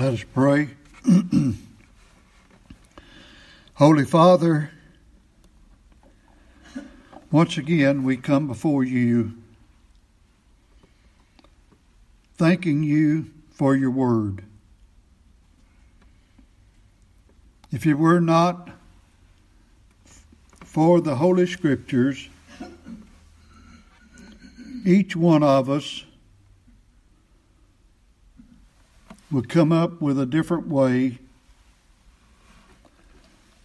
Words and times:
Let 0.00 0.14
us 0.14 0.24
pray. 0.32 0.70
Holy 3.74 4.04
Father, 4.06 4.70
once 7.30 7.58
again 7.58 8.02
we 8.02 8.16
come 8.16 8.46
before 8.46 8.82
you 8.82 9.34
thanking 12.38 12.82
you 12.82 13.30
for 13.50 13.76
your 13.76 13.90
word. 13.90 14.42
If 17.70 17.84
it 17.84 17.96
were 17.96 18.20
not 18.20 18.70
for 20.64 21.02
the 21.02 21.16
Holy 21.16 21.46
Scriptures, 21.46 22.30
each 24.86 25.14
one 25.14 25.42
of 25.42 25.68
us 25.68 26.04
would 29.30 29.48
come 29.48 29.70
up 29.70 30.00
with 30.00 30.18
a 30.18 30.26
different 30.26 30.66
way 30.66 31.18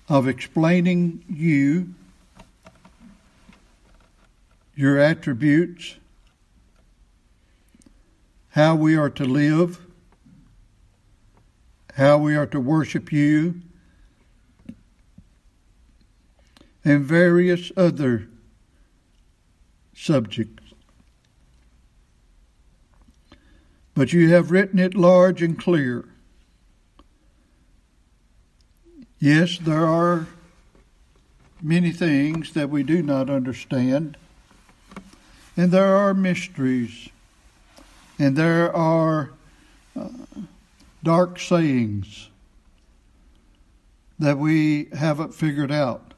of 0.08 0.28
explaining 0.28 1.24
you, 1.28 1.94
your 4.76 5.00
attributes, 5.00 5.96
how 8.50 8.76
we 8.76 8.96
are 8.96 9.10
to 9.10 9.26
live, 9.26 9.80
how 11.96 12.18
we 12.18 12.36
are 12.36 12.46
to 12.46 12.60
worship 12.60 13.12
you, 13.12 13.62
and 16.84 17.04
various 17.04 17.72
other 17.76 18.28
subjects. 19.96 20.65
But 23.96 24.12
you 24.12 24.30
have 24.30 24.52
written 24.52 24.78
it 24.78 24.94
large 24.94 25.42
and 25.42 25.58
clear. 25.58 26.06
Yes, 29.20 29.58
there 29.58 29.88
are 29.88 30.28
many 31.62 31.92
things 31.92 32.52
that 32.52 32.70
we 32.70 32.84
do 32.84 33.02
not 33.02 33.30
understand, 33.30 34.18
and 35.56 35.72
there 35.72 35.96
are 35.96 36.14
mysteries, 36.14 37.08
and 38.20 38.36
there 38.36 38.76
are 38.76 39.32
uh, 39.96 40.10
dark 41.02 41.40
sayings 41.40 42.30
that 44.20 44.38
we 44.38 44.90
haven't 44.94 45.34
figured 45.34 45.72
out. 45.72 46.14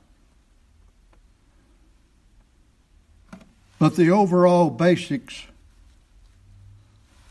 But 3.77 3.95
the 3.95 4.09
overall 4.09 4.71
basics 4.71 5.43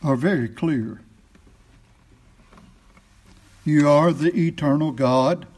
are 0.07 0.15
very 0.15 0.49
clear. 0.49 1.01
You 3.65 3.89
are 3.89 4.13
the 4.13 4.33
eternal 4.33 4.93
God. 4.93 5.48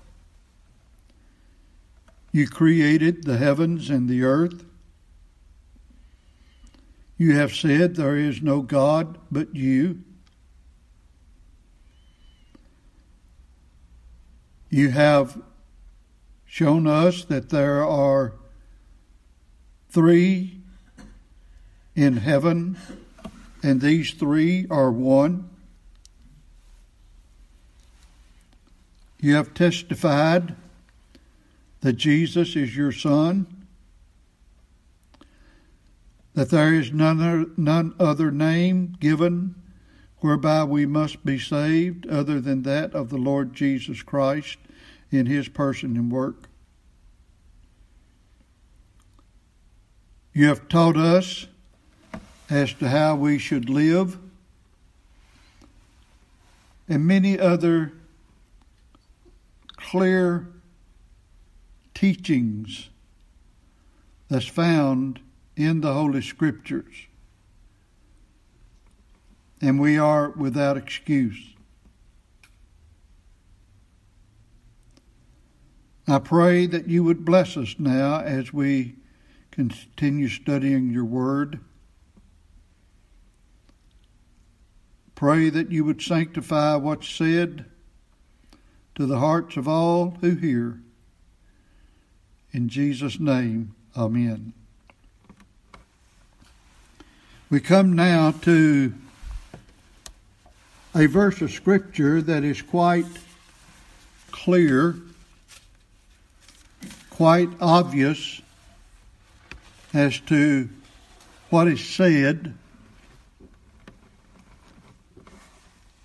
You 2.33 2.49
created 2.49 3.25
the 3.25 3.37
heavens 3.37 3.91
and 3.91 4.09
the 4.09 4.23
earth. 4.23 4.65
You 7.19 7.37
have 7.37 7.55
said 7.55 7.95
there 7.95 8.17
is 8.17 8.41
no 8.41 8.63
God 8.63 9.19
but 9.31 9.55
you. 9.55 10.03
You 14.71 14.89
have 14.93 15.43
shown 16.47 16.87
us 16.87 17.23
that 17.25 17.51
there 17.51 17.85
are 17.85 18.33
three 19.91 20.63
in 21.95 22.17
heaven 22.17 22.79
and 23.63 23.81
these 23.81 24.13
three 24.13 24.67
are 24.71 24.91
one. 24.91 25.49
You 29.21 29.35
have 29.35 29.55
testified 29.55 30.55
that 31.81 31.95
Jesus 31.95 32.55
is 32.55 32.77
your 32.77 32.93
Son, 32.93 33.47
that 36.35 36.51
there 36.51 36.73
is 36.73 36.93
none, 36.93 37.53
none 37.57 37.95
other 37.99 38.31
name 38.31 38.97
given 39.01 39.55
whereby 40.21 40.65
we 40.65 40.87
must 40.87 41.25
be 41.25 41.39
saved 41.39 42.07
other 42.07 42.41
than 42.41 42.63
that 42.63 42.93
of 42.95 43.09
the 43.09 43.17
Lord 43.17 43.55
Jesus 43.55 44.03
Christ 44.03 44.59
in 45.11 45.27
his 45.27 45.49
person 45.49 45.97
and 45.97 46.11
work. 46.11 46.49
You 50.33 50.47
have 50.47 50.69
taught 50.69 50.97
us 50.97 51.47
as 52.51 52.73
to 52.75 52.89
how 52.89 53.15
we 53.15 53.39
should 53.39 53.69
live, 53.69 54.19
and 56.89 57.07
many 57.07 57.39
other 57.39 57.93
clear 59.77 60.49
teachings 61.95 62.89
that's 64.29 64.47
found 64.47 65.21
in 65.57 65.81
the 65.81 65.93
Holy 65.93 66.23
Scriptures. 66.23 67.07
And 69.61 69.81
we 69.81 69.99
are 69.99 70.31
without 70.31 70.77
excuse. 70.77 71.55
I 76.07 76.19
pray 76.21 76.67
that 76.67 76.89
you 76.89 77.05
would 77.05 77.25
bless 77.25 77.57
us 77.57 77.75
now 77.79 78.21
as 78.21 78.53
we 78.53 78.95
continue 79.51 80.29
studying 80.29 80.91
your 80.91 81.05
word. 81.05 81.61
Pray 85.19 85.51
that 85.51 85.73
you 85.73 85.85
would 85.85 86.01
sanctify 86.01 86.77
what's 86.77 87.09
said 87.09 87.65
to 88.95 89.05
the 89.05 89.19
hearts 89.19 89.57
of 89.57 89.67
all 89.67 90.17
who 90.21 90.37
hear. 90.37 90.79
In 92.53 92.69
Jesus' 92.69 93.19
name, 93.19 93.75
Amen. 93.97 94.53
We 97.51 97.59
come 97.59 97.95
now 97.95 98.31
to 98.43 98.95
a 100.95 101.07
verse 101.07 101.43
of 101.43 101.51
Scripture 101.51 102.23
that 102.23 102.45
is 102.45 102.63
quite 102.63 103.07
clear, 104.31 104.95
quite 107.11 107.49
obvious 107.61 108.41
as 109.93 110.21
to 110.21 110.69
what 111.51 111.67
is 111.67 111.85
said 111.85 112.55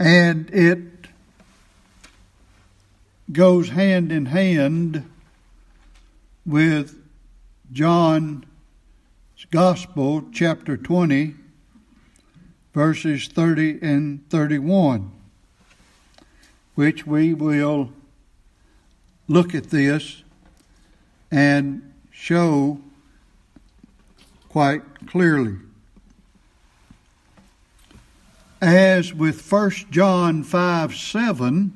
And 0.03 0.49
it 0.49 0.79
goes 3.31 3.69
hand 3.69 4.11
in 4.11 4.25
hand 4.25 5.09
with 6.45 7.01
John's 7.71 8.43
Gospel, 9.49 10.25
chapter 10.33 10.75
20, 10.75 11.35
verses 12.73 13.29
30 13.29 13.79
and 13.81 14.29
31, 14.29 15.09
which 16.75 17.07
we 17.07 17.33
will 17.33 17.89
look 19.29 19.55
at 19.55 19.69
this 19.69 20.21
and 21.31 21.93
show 22.11 22.77
quite 24.49 25.07
clearly 25.07 25.59
as 28.63 29.13
with 29.13 29.51
1 29.51 29.71
John 29.91 30.41
5 30.41 30.95
7, 30.95 31.73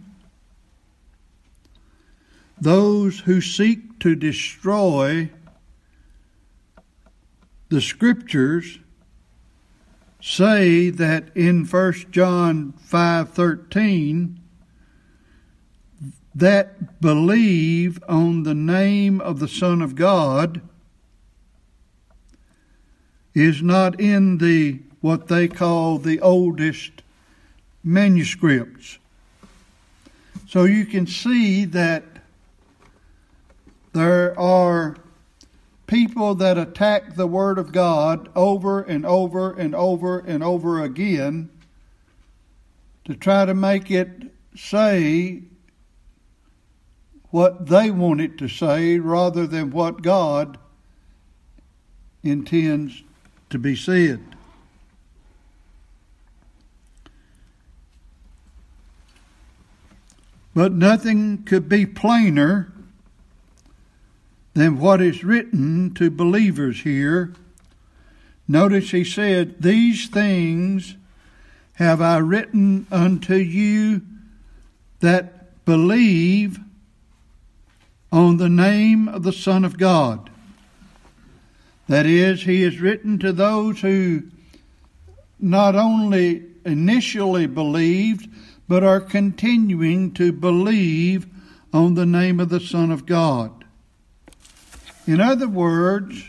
those 2.59 3.19
who 3.19 3.41
seek 3.41 3.99
to 3.99 4.15
destroy 4.15 5.29
the 7.67 7.81
scriptures 7.81 8.79
say 10.21 10.89
that 10.89 11.29
in 11.35 11.65
1 11.65 11.93
John 12.11 12.73
5:13 12.79 14.39
that 16.33 17.01
believe 17.01 18.01
on 18.07 18.43
the 18.43 18.55
name 18.55 19.19
of 19.19 19.39
the 19.39 19.47
Son 19.47 19.81
of 19.81 19.95
God 19.95 20.61
is 23.33 23.61
not 23.61 23.99
in 23.99 24.37
the 24.37 24.79
what 25.07 25.29
they 25.29 25.47
call 25.47 25.97
the 25.97 26.19
oldest 26.19 27.01
manuscripts. 27.81 28.97
So 30.49 30.65
you 30.65 30.85
can 30.85 31.07
see 31.07 31.63
that 31.63 32.03
there 33.93 34.37
are 34.37 34.97
people 35.87 36.35
that 36.35 36.57
attack 36.57 37.15
the 37.15 37.25
Word 37.25 37.57
of 37.57 37.71
God 37.71 38.27
over 38.35 38.81
and 38.81 39.05
over 39.05 39.53
and 39.53 39.73
over 39.73 40.19
and 40.19 40.43
over 40.43 40.83
again 40.83 41.51
to 43.05 43.15
try 43.15 43.45
to 43.45 43.53
make 43.53 43.89
it 43.89 44.09
say 44.57 45.43
what 47.29 47.67
they 47.67 47.91
want 47.91 48.19
it 48.19 48.37
to 48.39 48.49
say 48.49 48.99
rather 48.99 49.47
than 49.47 49.71
what 49.71 50.01
God 50.01 50.57
intends 52.23 53.03
to 53.49 53.57
be 53.57 53.73
said. 53.73 54.21
But 60.57 60.73
nothing 60.73 61.43
could 61.43 61.69
be 61.69 61.85
plainer 61.85 62.73
than 64.55 64.79
what 64.79 65.03
is 65.03 65.23
written 65.23 65.93
to 65.93 66.09
believers 66.09 66.81
here. 66.81 67.35
Notice 68.47 68.89
he 68.89 69.03
said, 69.03 69.61
These 69.61 70.07
things 70.07 70.95
have 71.73 72.01
I 72.01 72.17
written 72.17 72.87
unto 72.91 73.35
you 73.35 74.01
that 74.99 75.63
believe 75.63 76.57
on 78.11 78.37
the 78.37 78.49
name 78.49 79.07
of 79.07 79.21
the 79.21 79.33
Son 79.33 79.63
of 79.63 79.77
God. 79.77 80.31
That 81.87 82.07
is, 82.07 82.41
he 82.41 82.63
is 82.63 82.81
written 82.81 83.19
to 83.19 83.31
those 83.31 83.81
who 83.81 84.23
not 85.39 85.75
only 85.75 86.45
initially 86.65 87.45
believed, 87.45 88.27
but 88.67 88.83
are 88.83 88.99
continuing 88.99 90.13
to 90.13 90.31
believe 90.31 91.27
on 91.73 91.93
the 91.93 92.05
name 92.05 92.39
of 92.39 92.49
the 92.49 92.59
Son 92.59 92.91
of 92.91 93.05
God. 93.05 93.65
In 95.05 95.21
other 95.21 95.47
words, 95.47 96.25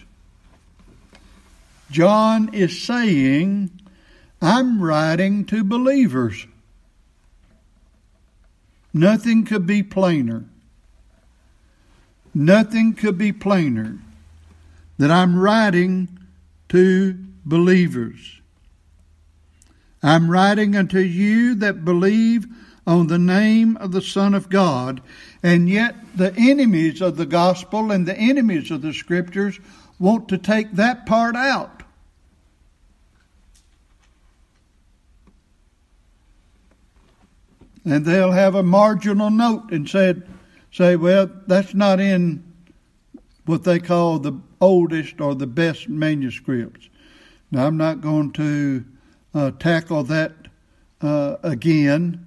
John 1.90 2.54
is 2.54 2.80
saying, 2.80 3.70
I'm 4.40 4.80
writing 4.80 5.44
to 5.46 5.64
believers. 5.64 6.46
Nothing 8.94 9.44
could 9.44 9.66
be 9.66 9.82
plainer. 9.82 10.44
Nothing 12.34 12.94
could 12.94 13.18
be 13.18 13.32
plainer 13.32 13.98
that 14.98 15.10
I'm 15.10 15.38
writing 15.38 16.18
to 16.68 17.18
believers. 17.44 18.37
I'm 20.02 20.30
writing 20.30 20.76
unto 20.76 20.98
you 20.98 21.54
that 21.56 21.84
believe 21.84 22.46
on 22.86 23.08
the 23.08 23.18
name 23.18 23.76
of 23.78 23.92
the 23.92 24.00
Son 24.00 24.34
of 24.34 24.48
God. 24.48 25.02
And 25.42 25.68
yet, 25.68 25.94
the 26.16 26.34
enemies 26.36 27.00
of 27.00 27.16
the 27.16 27.26
gospel 27.26 27.92
and 27.92 28.06
the 28.06 28.16
enemies 28.16 28.70
of 28.70 28.82
the 28.82 28.94
scriptures 28.94 29.60
want 29.98 30.28
to 30.28 30.38
take 30.38 30.72
that 30.72 31.04
part 31.04 31.36
out. 31.36 31.82
And 37.84 38.04
they'll 38.04 38.32
have 38.32 38.54
a 38.54 38.62
marginal 38.62 39.30
note 39.30 39.70
and 39.70 39.88
said, 39.88 40.28
say, 40.70 40.96
well, 40.96 41.30
that's 41.46 41.74
not 41.74 42.00
in 42.00 42.44
what 43.46 43.64
they 43.64 43.78
call 43.78 44.18
the 44.18 44.38
oldest 44.60 45.20
or 45.20 45.34
the 45.34 45.46
best 45.46 45.88
manuscripts. 45.88 46.88
Now, 47.50 47.66
I'm 47.66 47.78
not 47.78 48.00
going 48.00 48.32
to 48.32 48.84
tackle 49.34 50.04
that 50.04 50.32
uh, 51.00 51.36
again. 51.42 52.26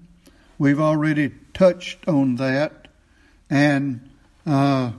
We've 0.58 0.80
already 0.80 1.32
touched 1.54 2.08
on 2.08 2.36
that. 2.38 2.88
And 3.50 4.10
uh, 4.46 4.92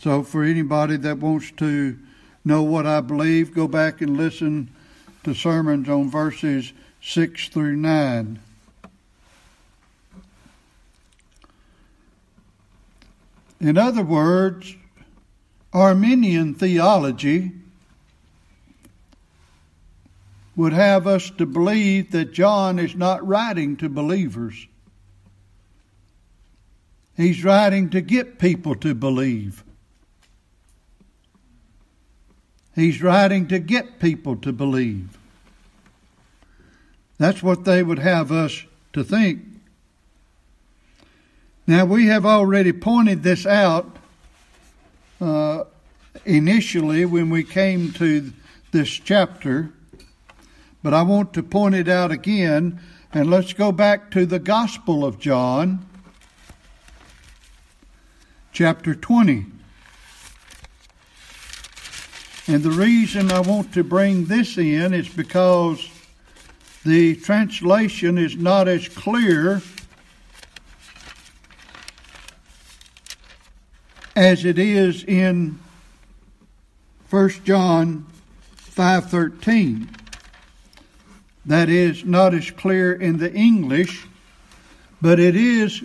so, 0.00 0.22
for 0.22 0.42
anybody 0.42 0.96
that 0.98 1.18
wants 1.18 1.50
to 1.52 1.98
know 2.44 2.62
what 2.62 2.86
I 2.86 3.00
believe, 3.00 3.54
go 3.54 3.66
back 3.66 4.00
and 4.00 4.16
listen 4.16 4.70
to 5.22 5.34
sermons 5.34 5.88
on 5.88 6.10
verses 6.10 6.72
6 7.00 7.48
through 7.48 7.76
9. 7.76 8.38
In 13.60 13.78
other 13.78 14.02
words, 14.02 14.74
Arminian 15.72 16.54
theology 16.54 17.52
would 20.56 20.72
have 20.72 21.06
us 21.06 21.30
to 21.30 21.46
believe 21.46 22.12
that 22.12 22.32
John 22.32 22.78
is 22.78 22.94
not 22.94 23.26
writing 23.26 23.76
to 23.78 23.88
believers. 23.88 24.66
He's 27.16 27.44
writing 27.44 27.90
to 27.90 28.00
get 28.00 28.38
people 28.38 28.74
to 28.76 28.94
believe. 28.94 29.64
He's 32.74 33.02
writing 33.02 33.46
to 33.48 33.58
get 33.58 34.00
people 34.00 34.36
to 34.36 34.52
believe. 34.52 35.16
That's 37.18 37.42
what 37.42 37.64
they 37.64 37.82
would 37.82 38.00
have 38.00 38.32
us 38.32 38.64
to 38.92 39.04
think. 39.04 39.42
Now, 41.66 41.84
we 41.84 42.06
have 42.06 42.26
already 42.26 42.72
pointed 42.72 43.22
this 43.22 43.46
out 43.46 43.96
uh, 45.20 45.64
initially 46.24 47.04
when 47.04 47.30
we 47.30 47.44
came 47.44 47.92
to 47.92 48.32
this 48.72 48.90
chapter. 48.90 49.70
But 50.84 50.92
I 50.92 51.00
want 51.00 51.32
to 51.32 51.42
point 51.42 51.74
it 51.74 51.88
out 51.88 52.12
again, 52.12 52.78
and 53.10 53.30
let's 53.30 53.54
go 53.54 53.72
back 53.72 54.10
to 54.10 54.26
the 54.26 54.38
Gospel 54.38 55.02
of 55.02 55.18
John, 55.18 55.86
chapter 58.52 58.94
20. 58.94 59.46
And 62.48 62.62
the 62.62 62.70
reason 62.70 63.32
I 63.32 63.40
want 63.40 63.72
to 63.72 63.82
bring 63.82 64.26
this 64.26 64.58
in 64.58 64.92
is 64.92 65.08
because 65.08 65.88
the 66.84 67.16
translation 67.16 68.18
is 68.18 68.36
not 68.36 68.68
as 68.68 68.86
clear 68.86 69.62
as 74.14 74.44
it 74.44 74.58
is 74.58 75.02
in 75.04 75.58
1 77.08 77.30
John 77.46 78.04
5:13 78.58 80.03
that 81.46 81.68
is 81.68 82.04
not 82.04 82.34
as 82.34 82.50
clear 82.50 82.92
in 82.92 83.18
the 83.18 83.32
English, 83.32 84.06
but 85.02 85.20
it 85.20 85.36
is 85.36 85.82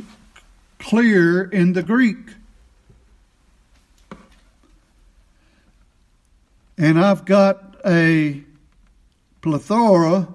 clear 0.80 1.44
in 1.44 1.74
the 1.74 1.84
Greek. 1.84 2.18
And 6.78 6.98
I've 6.98 7.26
got 7.26 7.76
a 7.86 8.42
plethora 9.42 10.28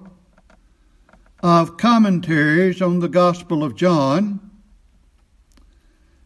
of 1.42 1.76
commentaries 1.76 2.82
on 2.82 3.00
the 3.00 3.08
Gospel 3.08 3.64
of 3.64 3.74
John, 3.76 4.50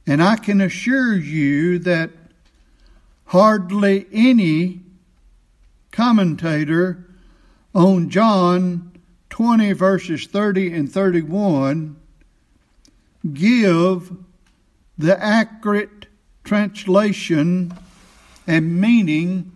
and 0.06 0.22
I 0.22 0.36
can 0.36 0.60
assure 0.60 1.16
you 1.16 1.78
that 1.80 2.10
hardly 3.26 4.06
any 4.12 4.80
commentator 5.92 7.07
on 7.75 8.11
John 8.11 8.93
20, 9.31 9.73
verses 9.73 10.26
30 10.26 10.73
and 10.73 10.93
31, 10.93 11.96
give 13.32 14.17
the 14.96 15.22
accurate 15.22 16.06
translation 16.44 17.72
and 18.46 18.81
meaning 18.81 19.53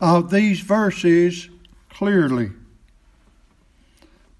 of 0.00 0.30
these 0.30 0.60
verses 0.60 1.48
clearly. 1.88 2.50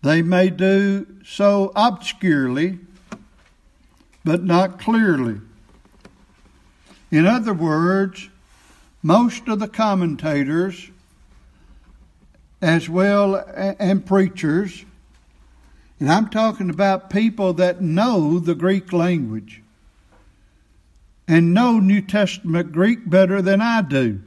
They 0.02 0.23
may 0.23 0.50
do 0.50 1.06
so 1.25 1.73
obscurely, 1.75 2.78
but 4.25 4.45
not 4.45 4.78
clearly. 4.78 5.40
In 7.11 7.26
other 7.26 7.54
words, 7.54 8.28
most 9.02 9.49
of 9.49 9.59
the 9.59 9.68
commentators 9.68 10.90
as 12.60 12.88
well 12.88 13.36
and 13.78 14.04
preachers. 14.04 14.84
And 15.98 16.10
I'm 16.10 16.28
talking 16.28 16.70
about 16.70 17.10
people 17.10 17.54
that 17.54 17.80
know 17.80 18.38
the 18.38 18.54
Greek 18.54 18.92
language 18.92 19.62
and 21.28 21.54
know 21.54 21.80
New 21.80 22.02
Testament 22.02 22.72
Greek 22.72 23.08
better 23.08 23.42
than 23.42 23.60
I 23.60 23.82
do. 23.82 24.20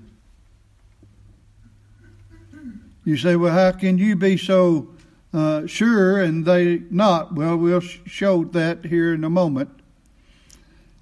You 3.06 3.18
say, 3.18 3.36
well, 3.36 3.54
how 3.54 3.78
can 3.78 3.98
you 3.98 4.16
be 4.16 4.38
so 4.38 4.90
uh, 5.34 5.66
sure 5.68 6.22
and 6.22 6.46
they 6.46 6.82
not? 6.92 7.34
Well, 7.34 7.58
we'll 7.58 7.80
show 7.80 8.44
that 8.46 8.86
here 8.86 9.14
in 9.14 9.24
a 9.24 9.30
moment. 9.30 9.70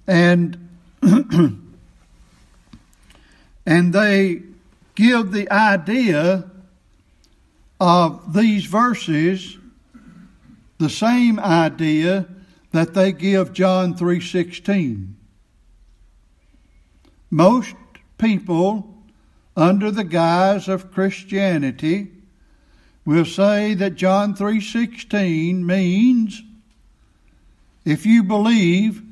And 0.06 0.68
and 1.02 1.72
they 3.66 4.42
give 4.94 5.32
the 5.32 5.50
idea 5.50 6.50
of 7.80 8.32
these 8.34 8.64
verses 8.64 9.56
the 10.78 10.90
same 10.90 11.38
idea 11.40 12.26
that 12.72 12.94
they 12.94 13.12
give 13.12 13.52
John 13.52 13.94
3:16. 13.94 15.16
Most 17.30 17.74
people 18.16 18.94
under 19.56 19.90
the 19.90 20.04
guise 20.04 20.68
of 20.68 20.92
Christianity 20.92 22.12
will 23.04 23.24
say 23.24 23.74
that 23.74 23.96
John 23.96 24.34
3:16 24.34 25.66
means 25.66 26.42
if 27.84 28.06
you 28.06 28.22
believe 28.22 29.02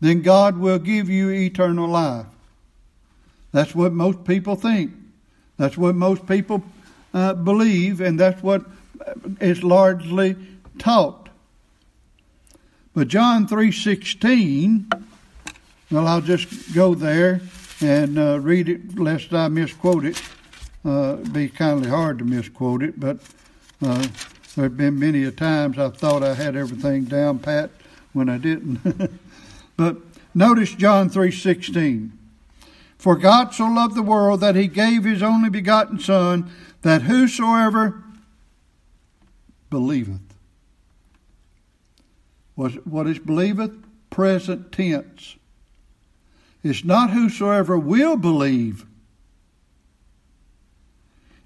then 0.00 0.22
God 0.22 0.58
will 0.58 0.78
give 0.78 1.08
you 1.08 1.30
eternal 1.30 1.88
life. 1.88 2.26
That's 3.50 3.74
what 3.74 3.92
most 3.92 4.24
people 4.24 4.54
think. 4.54 4.92
That's 5.56 5.76
what 5.76 5.96
most 5.96 6.26
people 6.26 6.62
uh, 7.14 7.34
believe, 7.34 8.00
and 8.00 8.18
that's 8.18 8.42
what 8.42 8.64
is 9.40 9.62
largely 9.62 10.36
taught. 10.78 11.28
But 12.94 13.08
John 13.08 13.46
3.16, 13.46 15.04
well, 15.90 16.06
I'll 16.06 16.20
just 16.20 16.74
go 16.74 16.94
there 16.94 17.40
and 17.80 18.18
uh, 18.18 18.40
read 18.40 18.68
it 18.68 18.98
lest 18.98 19.32
I 19.32 19.48
misquote 19.48 20.04
it. 20.04 20.20
Uh, 20.84 21.18
it'd 21.20 21.32
be 21.32 21.48
kindly 21.48 21.88
hard 21.88 22.18
to 22.18 22.24
misquote 22.24 22.82
it, 22.82 22.98
but 22.98 23.18
uh, 23.82 24.06
there 24.54 24.64
have 24.64 24.76
been 24.76 24.98
many 24.98 25.24
a 25.24 25.30
times 25.30 25.78
I 25.78 25.90
thought 25.90 26.22
I 26.22 26.34
had 26.34 26.56
everything 26.56 27.04
down 27.04 27.38
pat 27.38 27.70
when 28.12 28.28
I 28.28 28.38
didn't. 28.38 28.80
but 29.76 29.98
notice 30.34 30.72
John 30.72 31.10
3:16. 31.10 32.10
For 32.96 33.14
God 33.14 33.54
so 33.54 33.66
loved 33.66 33.94
the 33.94 34.02
world 34.02 34.40
that 34.40 34.56
he 34.56 34.66
gave 34.66 35.04
his 35.04 35.22
only 35.22 35.50
begotten 35.50 36.00
son 36.00 36.50
that 36.82 37.02
whosoever 37.02 38.02
believeth. 39.70 40.20
What 42.54 43.06
is 43.06 43.18
believeth? 43.18 43.72
Present 44.10 44.72
tense. 44.72 45.36
It's 46.62 46.84
not 46.84 47.10
whosoever 47.10 47.78
will 47.78 48.16
believe. 48.16 48.84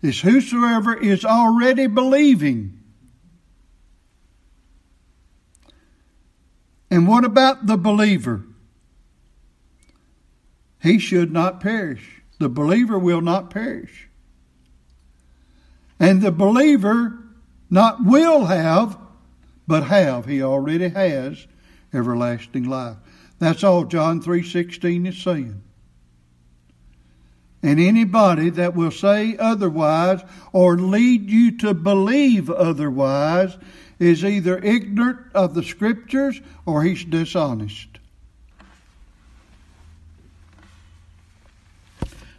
It's 0.01 0.21
whosoever 0.21 0.95
is 0.97 1.25
already 1.25 1.87
believing. 1.87 2.79
And 6.91 7.07
what 7.07 7.25
about 7.25 7.67
the 7.67 7.77
believer? 7.77 8.45
He 10.83 10.99
should 10.99 11.31
not 11.31 11.61
perish. 11.61 12.23
The 12.39 12.49
believer 12.49 12.99
will 12.99 13.21
not 13.21 13.51
perish. 13.51 14.09
And 16.03 16.21
the 16.21 16.33
believer 16.33 17.17
not 17.71 18.05
will 18.05 18.47
have, 18.47 18.99
but 19.69 19.85
have. 19.85 20.27
He 20.27 20.43
already 20.43 20.89
has 20.89 21.47
everlasting 21.95 22.65
life. 22.65 22.97
That's 23.39 23.63
all 23.63 23.85
John 23.85 24.21
3:16 24.21 25.07
is 25.07 25.17
saying. 25.17 25.63
And 27.63 27.79
anybody 27.79 28.51
that 28.51 28.75
will 28.75 28.91
say 28.91 29.37
otherwise 29.37 30.23
or 30.53 30.77
lead 30.77 31.31
you 31.31 31.57
to 31.59 31.73
believe 31.73 32.51
otherwise 32.51 33.57
is 34.01 34.25
either 34.25 34.59
ignorant 34.59 35.21
of 35.33 35.55
the 35.55 35.63
scriptures 35.63 36.41
or 36.67 36.83
he's 36.83 37.05
dishonest. 37.05 38.01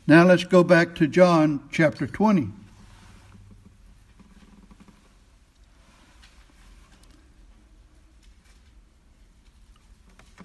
Now 0.05 0.25
let's 0.25 0.43
go 0.43 0.65
back 0.65 0.95
to 0.95 1.07
John 1.07 1.61
chapter 1.71 2.05
20. 2.05 2.49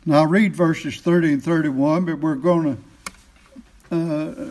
Now 0.09 0.21
I'll 0.21 0.27
read 0.27 0.57
verses 0.57 1.03
30 1.03 1.35
and 1.35 1.45
31, 1.45 2.07
but 2.07 2.19
we're 2.21 2.35
going 2.35 2.79
to 3.91 3.95
uh, 3.95 4.47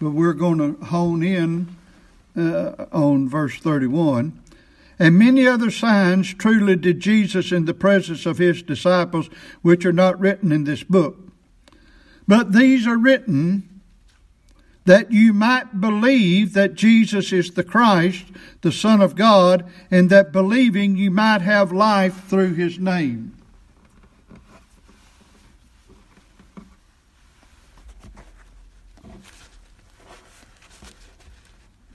but 0.00 0.10
we're 0.12 0.32
going 0.32 0.56
to 0.56 0.82
hone 0.86 1.22
in 1.22 1.76
uh, 2.34 2.86
on 2.90 3.28
verse 3.28 3.58
31. 3.58 4.40
And 4.98 5.18
many 5.18 5.46
other 5.46 5.70
signs 5.70 6.32
truly 6.32 6.76
did 6.76 7.00
Jesus 7.00 7.52
in 7.52 7.66
the 7.66 7.74
presence 7.74 8.24
of 8.24 8.38
his 8.38 8.62
disciples, 8.62 9.28
which 9.60 9.84
are 9.84 9.92
not 9.92 10.18
written 10.18 10.50
in 10.50 10.64
this 10.64 10.82
book. 10.82 11.18
But 12.26 12.54
these 12.54 12.86
are 12.86 12.96
written 12.96 13.82
that 14.86 15.12
you 15.12 15.34
might 15.34 15.78
believe 15.82 16.54
that 16.54 16.72
Jesus 16.72 17.34
is 17.34 17.50
the 17.50 17.64
Christ, 17.64 18.24
the 18.62 18.72
Son 18.72 19.02
of 19.02 19.14
God, 19.14 19.70
and 19.90 20.08
that 20.08 20.32
believing 20.32 20.96
you 20.96 21.10
might 21.10 21.42
have 21.42 21.70
life 21.70 22.24
through 22.28 22.54
his 22.54 22.78
name. 22.78 23.36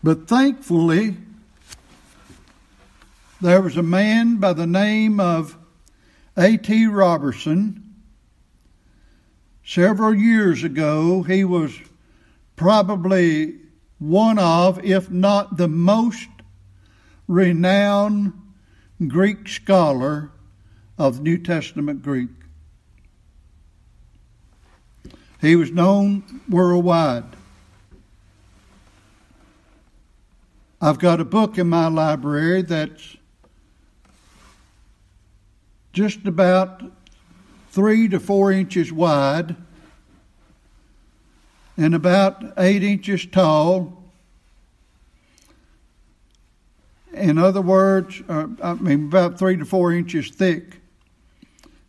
But 0.05 0.27
thankfully, 0.27 1.17
there 3.41 3.59
was 3.59 3.75
a 3.75 3.81
man 3.81 4.35
by 4.35 4.53
the 4.53 4.67
name 4.67 5.19
of 5.19 5.57
A.T. 6.38 6.85
Robertson. 6.85 7.95
Several 9.65 10.13
years 10.13 10.63
ago, 10.63 11.24
he 11.24 11.43
was 11.43 11.74
probably 12.55 13.55
one 13.97 14.38
of, 14.38 14.77
if 14.85 15.09
not 15.09 15.57
the 15.57 15.67
most 15.67 16.29
renowned 17.27 18.33
Greek 19.07 19.47
scholar 19.47 20.29
of 21.00 21.24
New 21.24 21.39
Testament 21.39 22.03
Greek. 22.03 22.29
He 25.41 25.55
was 25.55 25.71
known 25.71 26.41
worldwide. 26.47 27.24
I've 30.86 31.00
got 31.00 31.20
a 31.20 31.25
book 31.25 31.58
in 31.58 31.68
my 31.68 31.88
library 31.88 32.62
that's 32.62 33.18
just 35.94 36.27
about 36.27 36.84
three 37.72 38.08
to 38.08 38.20
four 38.20 38.51
inches 38.51 38.92
wide 38.92 39.56
and 41.75 41.96
about 41.96 42.54
eight 42.60 42.84
inches 42.84 43.25
tall. 43.25 44.04
In 47.13 47.39
other 47.39 47.63
words, 47.63 48.22
uh, 48.30 48.46
I 48.62 48.75
mean, 48.75 49.06
about 49.06 49.39
three 49.39 49.58
to 49.58 49.65
four 49.65 49.92
inches 49.92 50.30
thick, 50.30 50.82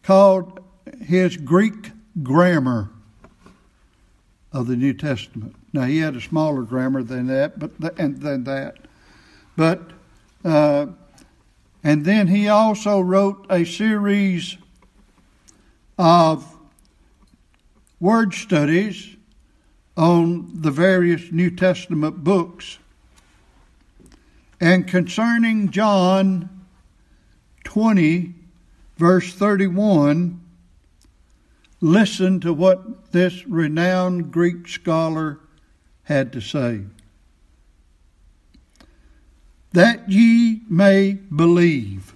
called 0.05 0.59
his 1.03 1.37
Greek 1.37 1.91
grammar 2.23 2.88
of 4.53 4.67
the 4.67 4.76
New 4.76 4.95
Testament. 4.95 5.55
Now 5.75 5.83
he 5.83 5.99
had 5.99 6.17
a 6.17 6.21
smaller 6.23 6.62
grammar 6.62 7.03
than 7.03 7.26
that, 7.26 7.59
but 7.59 7.99
and 7.99 8.23
than 8.23 8.45
that, 8.45 8.86
but 9.57 9.91
uh, 10.45 10.87
and 11.83 12.05
then 12.05 12.27
he 12.27 12.49
also 12.49 13.01
wrote 13.01 13.47
a 13.49 13.65
series 13.65 14.57
of 15.99 16.45
word 18.01 18.35
studies 18.35 19.17
on 19.97 20.51
the 20.63 20.71
various 20.71 21.31
New 21.31 21.51
Testament 21.51 22.23
books. 22.25 22.79
And 24.61 24.87
concerning 24.87 25.71
John 25.71 26.67
20, 27.65 28.35
verse 28.97 29.33
31, 29.33 30.41
listen 31.81 32.41
to 32.41 32.53
what 32.53 33.13
this 33.13 33.47
renowned 33.47 34.33
Greek 34.33 34.67
scholar 34.67 35.39
had 36.03 36.33
to 36.33 36.41
say 36.41 36.83
that 39.76 40.11
ye 40.11 40.62
may 40.71 41.12
believe. 41.12 42.14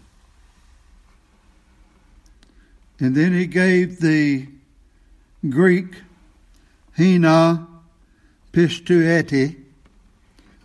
And 2.98 3.14
then 3.14 3.34
he 3.34 3.46
gave 3.46 4.00
the 4.00 4.48
Greek 5.46 5.96
hina 6.96 7.68
pisteuete. 8.52 9.58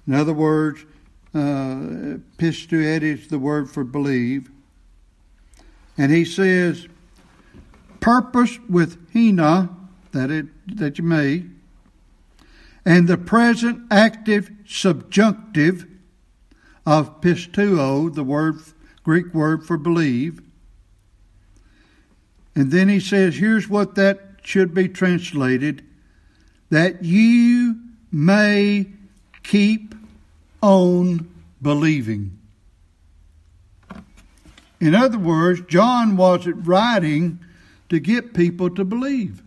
In 0.07 0.13
other 0.13 0.31
words, 0.31 0.85
uh, 1.33 2.19
pisteuete 2.37 3.03
is 3.03 3.27
the 3.27 3.39
word 3.39 3.69
for 3.69 3.83
believe. 3.83 4.49
And 5.97 6.13
he 6.13 6.23
says, 6.23 6.87
purpose 7.99 8.57
with 8.69 9.05
hina, 9.11 9.69
that, 10.13 10.31
it, 10.31 10.45
that 10.77 10.97
you 10.97 11.03
may, 11.03 11.43
and 12.85 13.09
the 13.09 13.17
present 13.17 13.81
active 13.91 14.49
subjunctive 14.65 15.87
of 16.85 17.21
pisteuo, 17.21 18.13
the 18.13 18.23
word 18.23 18.55
Greek 19.03 19.33
word 19.33 19.65
for 19.65 19.77
believe. 19.77 20.41
And 22.55 22.71
then 22.71 22.89
he 22.89 22.99
says, 22.99 23.35
here's 23.35 23.69
what 23.69 23.95
that 23.95 24.19
should 24.41 24.73
be 24.73 24.87
translated 24.87 25.83
that 26.69 27.03
you 27.03 27.79
may 28.11 28.87
keep 29.43 29.93
on 30.61 31.29
believing. 31.61 32.37
In 34.79 34.95
other 34.95 35.19
words, 35.19 35.61
John 35.67 36.17
wasn't 36.17 36.67
writing 36.67 37.39
to 37.89 37.99
get 37.99 38.33
people 38.33 38.69
to 38.71 38.83
believe. 38.83 39.43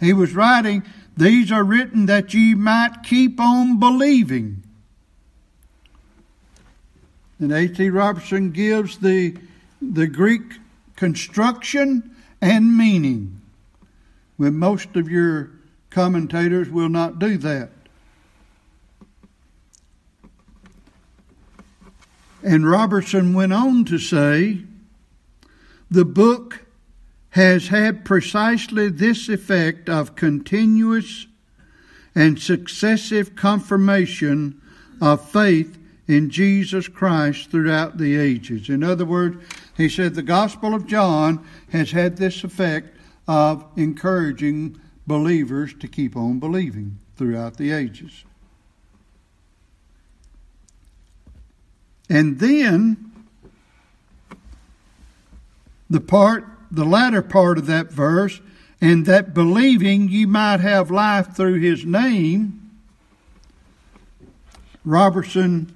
He 0.00 0.12
was 0.12 0.34
writing, 0.34 0.82
These 1.16 1.52
are 1.52 1.62
written 1.62 2.06
that 2.06 2.32
ye 2.34 2.54
might 2.54 3.02
keep 3.04 3.38
on 3.38 3.78
believing. 3.78 4.63
And 7.38 7.52
A.T. 7.52 7.90
Robertson 7.90 8.50
gives 8.52 8.98
the, 8.98 9.36
the 9.82 10.06
Greek 10.06 10.42
construction 10.96 12.14
and 12.40 12.76
meaning, 12.76 13.40
when 14.36 14.56
most 14.56 14.96
of 14.96 15.10
your 15.10 15.50
commentators 15.90 16.68
will 16.68 16.88
not 16.88 17.18
do 17.18 17.38
that. 17.38 17.70
And 22.42 22.68
Robertson 22.68 23.32
went 23.32 23.54
on 23.54 23.84
to 23.86 23.98
say, 23.98 24.60
the 25.90 26.04
book 26.04 26.66
has 27.30 27.68
had 27.68 28.04
precisely 28.04 28.88
this 28.88 29.28
effect 29.28 29.88
of 29.88 30.14
continuous 30.14 31.26
and 32.14 32.38
successive 32.38 33.34
confirmation 33.34 34.60
of 35.00 35.28
faith 35.28 35.78
in 36.06 36.30
Jesus 36.30 36.88
Christ 36.88 37.50
throughout 37.50 37.98
the 37.98 38.16
ages. 38.16 38.68
In 38.68 38.82
other 38.82 39.04
words, 39.04 39.42
he 39.76 39.88
said 39.88 40.14
the 40.14 40.22
Gospel 40.22 40.74
of 40.74 40.86
John 40.86 41.44
has 41.70 41.92
had 41.92 42.16
this 42.16 42.44
effect 42.44 42.96
of 43.26 43.64
encouraging 43.76 44.80
believers 45.06 45.74
to 45.80 45.88
keep 45.88 46.16
on 46.16 46.38
believing 46.38 46.98
throughout 47.16 47.56
the 47.56 47.72
ages. 47.72 48.24
And 52.10 52.38
then 52.38 53.12
the 55.88 56.00
part, 56.00 56.44
the 56.70 56.84
latter 56.84 57.22
part 57.22 57.56
of 57.56 57.66
that 57.66 57.90
verse, 57.90 58.40
and 58.80 59.06
that 59.06 59.32
believing 59.32 60.08
ye 60.08 60.26
might 60.26 60.60
have 60.60 60.90
life 60.90 61.34
through 61.34 61.60
his 61.60 61.86
name. 61.86 62.60
Robertson 64.84 65.73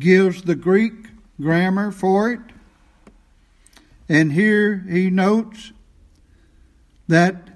gives 0.00 0.42
the 0.42 0.54
Greek 0.54 1.08
grammar 1.40 1.90
for 1.90 2.32
it. 2.32 2.40
And 4.08 4.32
here 4.32 4.84
he 4.88 5.10
notes 5.10 5.72
that 7.08 7.48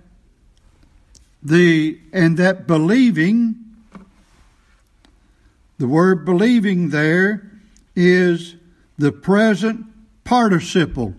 the 1.42 2.00
and 2.12 2.36
that 2.36 2.66
believing 2.66 3.56
the 5.78 5.88
word 5.88 6.24
believing 6.24 6.90
there 6.90 7.50
is 7.96 8.54
the 8.96 9.10
present 9.10 9.84
participle 10.24 11.14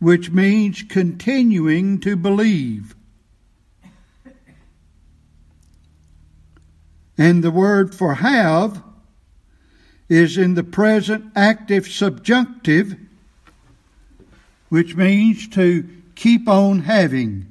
which 0.00 0.30
means 0.30 0.82
continuing 0.82 2.00
to 2.00 2.16
believe 2.16 2.94
and 7.16 7.42
the 7.42 7.50
word 7.50 7.94
for 7.94 8.14
have 8.14 8.82
is 10.08 10.36
in 10.36 10.54
the 10.54 10.64
present 10.64 11.30
active 11.34 11.86
subjunctive 11.86 12.96
which 14.74 14.96
means 14.96 15.46
to 15.46 15.88
keep 16.16 16.48
on 16.48 16.80
having. 16.80 17.46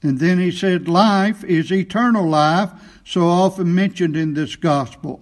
And 0.00 0.20
then 0.20 0.38
he 0.38 0.52
said, 0.52 0.86
Life 0.86 1.42
is 1.42 1.72
eternal 1.72 2.28
life, 2.28 2.70
so 3.04 3.26
often 3.26 3.74
mentioned 3.74 4.16
in 4.16 4.34
this 4.34 4.54
gospel. 4.54 5.20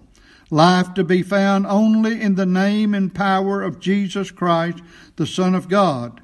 Life 0.50 0.92
to 0.94 1.04
be 1.04 1.22
found 1.22 1.66
only 1.66 2.20
in 2.20 2.34
the 2.34 2.44
name 2.44 2.92
and 2.92 3.14
power 3.14 3.62
of 3.62 3.80
Jesus 3.80 4.30
Christ, 4.30 4.80
the 5.16 5.26
Son 5.26 5.54
of 5.54 5.70
God. 5.70 6.20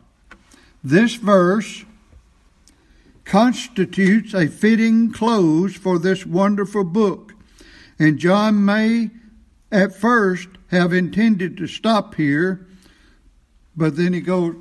This 0.84 1.14
verse 1.14 1.86
constitutes 3.30 4.34
a 4.34 4.48
fitting 4.48 5.12
close 5.12 5.76
for 5.76 6.00
this 6.00 6.26
wonderful 6.26 6.82
book. 6.82 7.32
And 7.96 8.18
John 8.18 8.64
may 8.64 9.10
at 9.70 9.94
first 9.94 10.48
have 10.72 10.92
intended 10.92 11.56
to 11.58 11.68
stop 11.68 12.16
here, 12.16 12.66
but 13.76 13.96
then 13.96 14.14
he 14.14 14.20
goes 14.20 14.56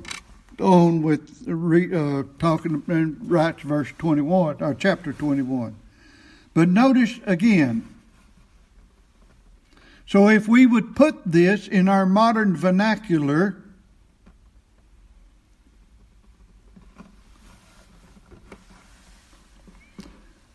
on 0.60 1.02
with 1.02 1.48
uh, 1.48 2.22
talking 2.38 2.80
and 2.86 3.18
writes 3.28 3.62
verse 3.62 3.92
21 3.98 4.62
or 4.62 4.74
chapter 4.74 5.12
21. 5.12 5.74
But 6.54 6.68
notice 6.68 7.18
again. 7.26 7.92
So 10.06 10.28
if 10.28 10.46
we 10.46 10.64
would 10.66 10.94
put 10.94 11.16
this 11.26 11.66
in 11.66 11.88
our 11.88 12.06
modern 12.06 12.54
vernacular, 12.54 13.56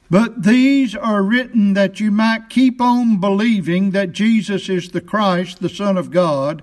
But 0.09 0.43
these 0.43 0.95
are 0.95 1.23
written 1.23 1.73
that 1.73 1.99
you 1.99 2.11
might 2.11 2.49
keep 2.49 2.79
on 2.79 3.19
believing 3.19 3.91
that 3.91 4.11
Jesus 4.11 4.69
is 4.69 4.89
the 4.89 5.01
Christ, 5.01 5.61
the 5.61 5.69
Son 5.69 5.97
of 5.97 6.11
God, 6.11 6.61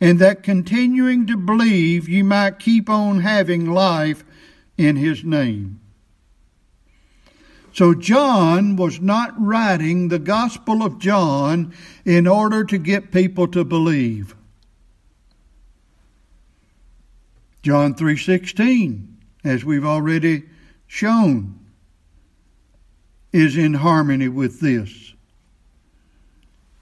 and 0.00 0.18
that 0.18 0.42
continuing 0.42 1.26
to 1.26 1.36
believe 1.36 2.08
you 2.08 2.22
might 2.22 2.58
keep 2.58 2.88
on 2.88 3.20
having 3.20 3.70
life 3.70 4.24
in 4.76 4.96
his 4.96 5.24
name. 5.24 5.80
So 7.72 7.92
John 7.92 8.76
was 8.76 9.00
not 9.00 9.34
writing 9.38 10.08
the 10.08 10.18
Gospel 10.18 10.82
of 10.82 10.98
John 10.98 11.74
in 12.04 12.26
order 12.26 12.64
to 12.64 12.78
get 12.78 13.12
people 13.12 13.48
to 13.48 13.64
believe. 13.64 14.34
John 17.62 17.94
3:16 17.94 19.18
as 19.44 19.64
we've 19.64 19.84
already 19.84 20.44
shown 20.86 21.58
is 23.36 23.56
in 23.56 23.74
harmony 23.74 24.28
with 24.28 24.60
this. 24.60 25.12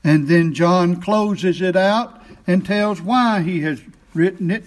And 0.04 0.28
then 0.28 0.54
John 0.54 1.00
closes 1.00 1.60
it 1.60 1.74
out 1.74 2.22
and 2.46 2.64
tells 2.64 3.00
why 3.00 3.40
he 3.42 3.62
has 3.62 3.80
written 4.14 4.50
it. 4.52 4.64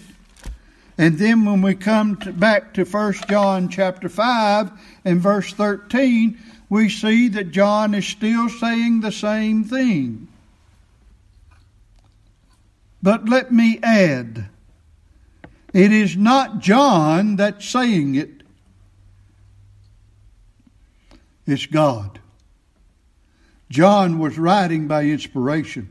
And 0.98 1.16
then 1.16 1.46
when 1.46 1.62
we 1.62 1.74
come 1.74 2.16
to, 2.16 2.32
back 2.32 2.74
to 2.74 2.84
1 2.84 3.12
John 3.28 3.68
chapter 3.70 4.08
5 4.08 4.70
and 5.06 5.20
verse 5.20 5.52
13, 5.54 6.38
we 6.68 6.90
see 6.90 7.28
that 7.28 7.52
John 7.52 7.94
is 7.94 8.06
still 8.06 8.50
saying 8.50 9.00
the 9.00 9.12
same 9.12 9.64
thing. 9.64 10.28
But 13.02 13.28
let 13.28 13.50
me 13.50 13.78
add, 13.82 14.48
it 15.72 15.92
is 15.92 16.16
not 16.16 16.58
John 16.58 17.36
that's 17.36 17.66
saying 17.66 18.16
it. 18.16 18.37
It's 21.48 21.64
God. 21.64 22.20
John 23.70 24.18
was 24.18 24.36
writing 24.36 24.86
by 24.86 25.04
inspiration. 25.04 25.90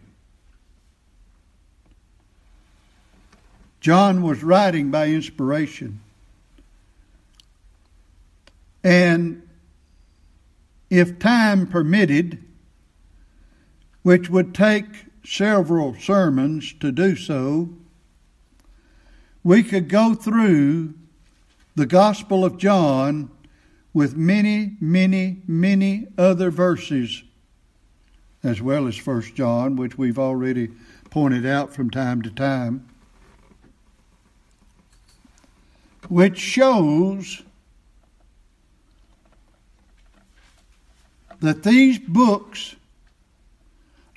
John 3.81 4.21
was 4.21 4.43
writing 4.43 4.91
by 4.91 5.07
inspiration. 5.07 5.99
And 8.83 9.49
if 10.91 11.17
time 11.17 11.65
permitted, 11.65 12.43
which 14.03 14.29
would 14.29 14.53
take 14.53 14.85
several 15.25 15.95
sermons 15.95 16.71
to 16.81 16.91
do 16.91 17.15
so, 17.15 17.69
we 19.43 19.63
could 19.63 19.89
go 19.89 20.13
through 20.13 20.93
the 21.75 21.87
Gospel 21.87 22.45
of 22.45 22.59
John 22.59 23.31
with 23.93 24.15
many, 24.15 24.73
many, 24.79 25.41
many 25.47 26.07
other 26.17 26.51
verses, 26.51 27.23
as 28.43 28.61
well 28.61 28.87
as 28.87 28.95
First 28.95 29.35
John, 29.35 29.75
which 29.75 29.97
we've 29.97 30.19
already 30.19 30.69
pointed 31.09 31.45
out 31.45 31.73
from 31.73 31.89
time 31.89 32.21
to 32.21 32.29
time, 32.29 32.87
which 36.09 36.37
shows 36.37 37.41
that 41.39 41.63
these 41.63 41.99
books 41.99 42.75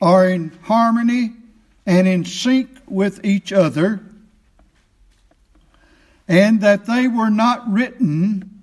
are 0.01 0.29
in 0.29 0.51
harmony 0.63 1.33
and 1.87 2.07
in 2.07 2.25
sync 2.25 2.69
with 2.87 3.25
each 3.25 3.53
other, 3.53 4.01
and 6.29 6.61
that 6.61 6.87
they 6.87 7.09
were 7.09 7.31
not 7.31 7.71
written 7.71 8.60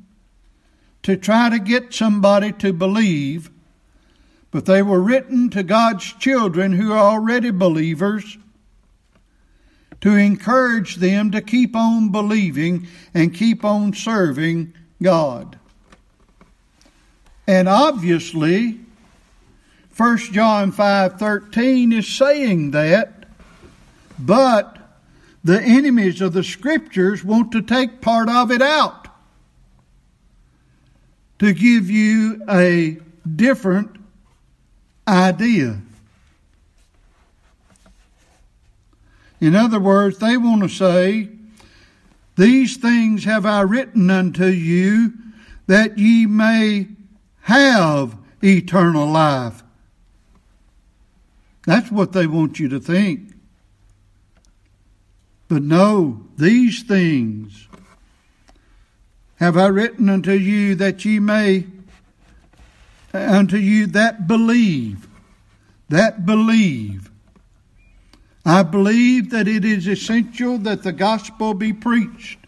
to 1.07 1.15
try 1.15 1.49
to 1.49 1.57
get 1.57 1.93
somebody 1.93 2.51
to 2.51 2.73
believe, 2.73 3.49
but 4.51 4.65
they 4.65 4.81
were 4.81 4.99
written 4.99 5.49
to 5.49 5.63
God's 5.63 6.03
children 6.03 6.73
who 6.73 6.91
are 6.91 6.97
already 6.97 7.49
believers 7.49 8.37
to 10.01 10.13
encourage 10.17 10.97
them 10.97 11.31
to 11.31 11.41
keep 11.41 11.77
on 11.77 12.11
believing 12.11 12.87
and 13.13 13.33
keep 13.33 13.63
on 13.63 13.93
serving 13.93 14.73
God. 15.01 15.57
And 17.47 17.69
obviously, 17.69 18.77
1 19.95 20.33
John 20.33 20.73
5:13 20.73 21.93
is 21.93 22.05
saying 22.05 22.71
that, 22.71 23.29
but 24.19 24.77
the 25.41 25.61
enemies 25.63 26.19
of 26.19 26.33
the 26.33 26.43
scriptures 26.43 27.23
want 27.23 27.53
to 27.53 27.61
take 27.61 28.01
part 28.01 28.27
of 28.27 28.51
it 28.51 28.61
out 28.61 29.06
to 31.39 31.53
give 31.53 31.89
you 31.89 32.43
a 32.49 32.97
different 33.35 33.95
idea. 35.07 35.79
In 39.39 39.55
other 39.55 39.79
words, 39.79 40.17
they 40.17 40.35
want 40.37 40.63
to 40.63 40.69
say, 40.69 41.29
These 42.35 42.77
things 42.77 43.23
have 43.25 43.45
I 43.45 43.61
written 43.61 44.09
unto 44.09 44.45
you 44.45 45.13
that 45.67 45.97
ye 45.97 46.25
may 46.25 46.87
have 47.41 48.17
eternal 48.43 49.07
life. 49.07 49.63
That's 51.65 51.91
what 51.91 52.13
they 52.13 52.25
want 52.25 52.59
you 52.59 52.69
to 52.69 52.79
think. 52.79 53.33
But 55.49 55.61
no, 55.61 56.25
these 56.37 56.83
things 56.83 57.66
have 59.37 59.57
I 59.57 59.67
written 59.67 60.09
unto 60.09 60.31
you 60.31 60.75
that 60.75 61.03
ye 61.05 61.19
may, 61.19 61.65
unto 63.13 63.57
you 63.57 63.87
that 63.87 64.27
believe, 64.27 65.07
that 65.89 66.25
believe. 66.25 67.09
I 68.45 68.63
believe 68.63 69.31
that 69.31 69.47
it 69.47 69.65
is 69.65 69.87
essential 69.87 70.57
that 70.59 70.83
the 70.83 70.93
gospel 70.93 71.53
be 71.53 71.73
preached. 71.73 72.39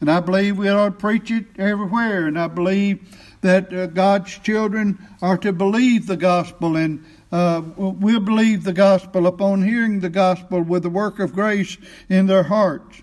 And 0.00 0.10
I 0.10 0.20
believe 0.20 0.58
we 0.58 0.68
ought 0.68 0.84
to 0.86 0.90
preach 0.90 1.30
it 1.30 1.46
everywhere. 1.58 2.26
And 2.26 2.38
I 2.38 2.48
believe 2.48 3.16
that 3.40 3.72
uh, 3.72 3.86
God's 3.86 4.36
children 4.38 4.98
are 5.22 5.38
to 5.38 5.52
believe 5.52 6.06
the 6.06 6.16
gospel 6.16 6.76
and 6.76 7.04
uh, 7.30 7.62
will 7.76 8.20
believe 8.20 8.64
the 8.64 8.72
gospel 8.72 9.26
upon 9.26 9.62
hearing 9.62 10.00
the 10.00 10.08
gospel 10.08 10.62
with 10.62 10.82
the 10.82 10.90
work 10.90 11.18
of 11.18 11.32
grace 11.32 11.76
in 12.08 12.26
their 12.26 12.44
hearts. 12.44 13.02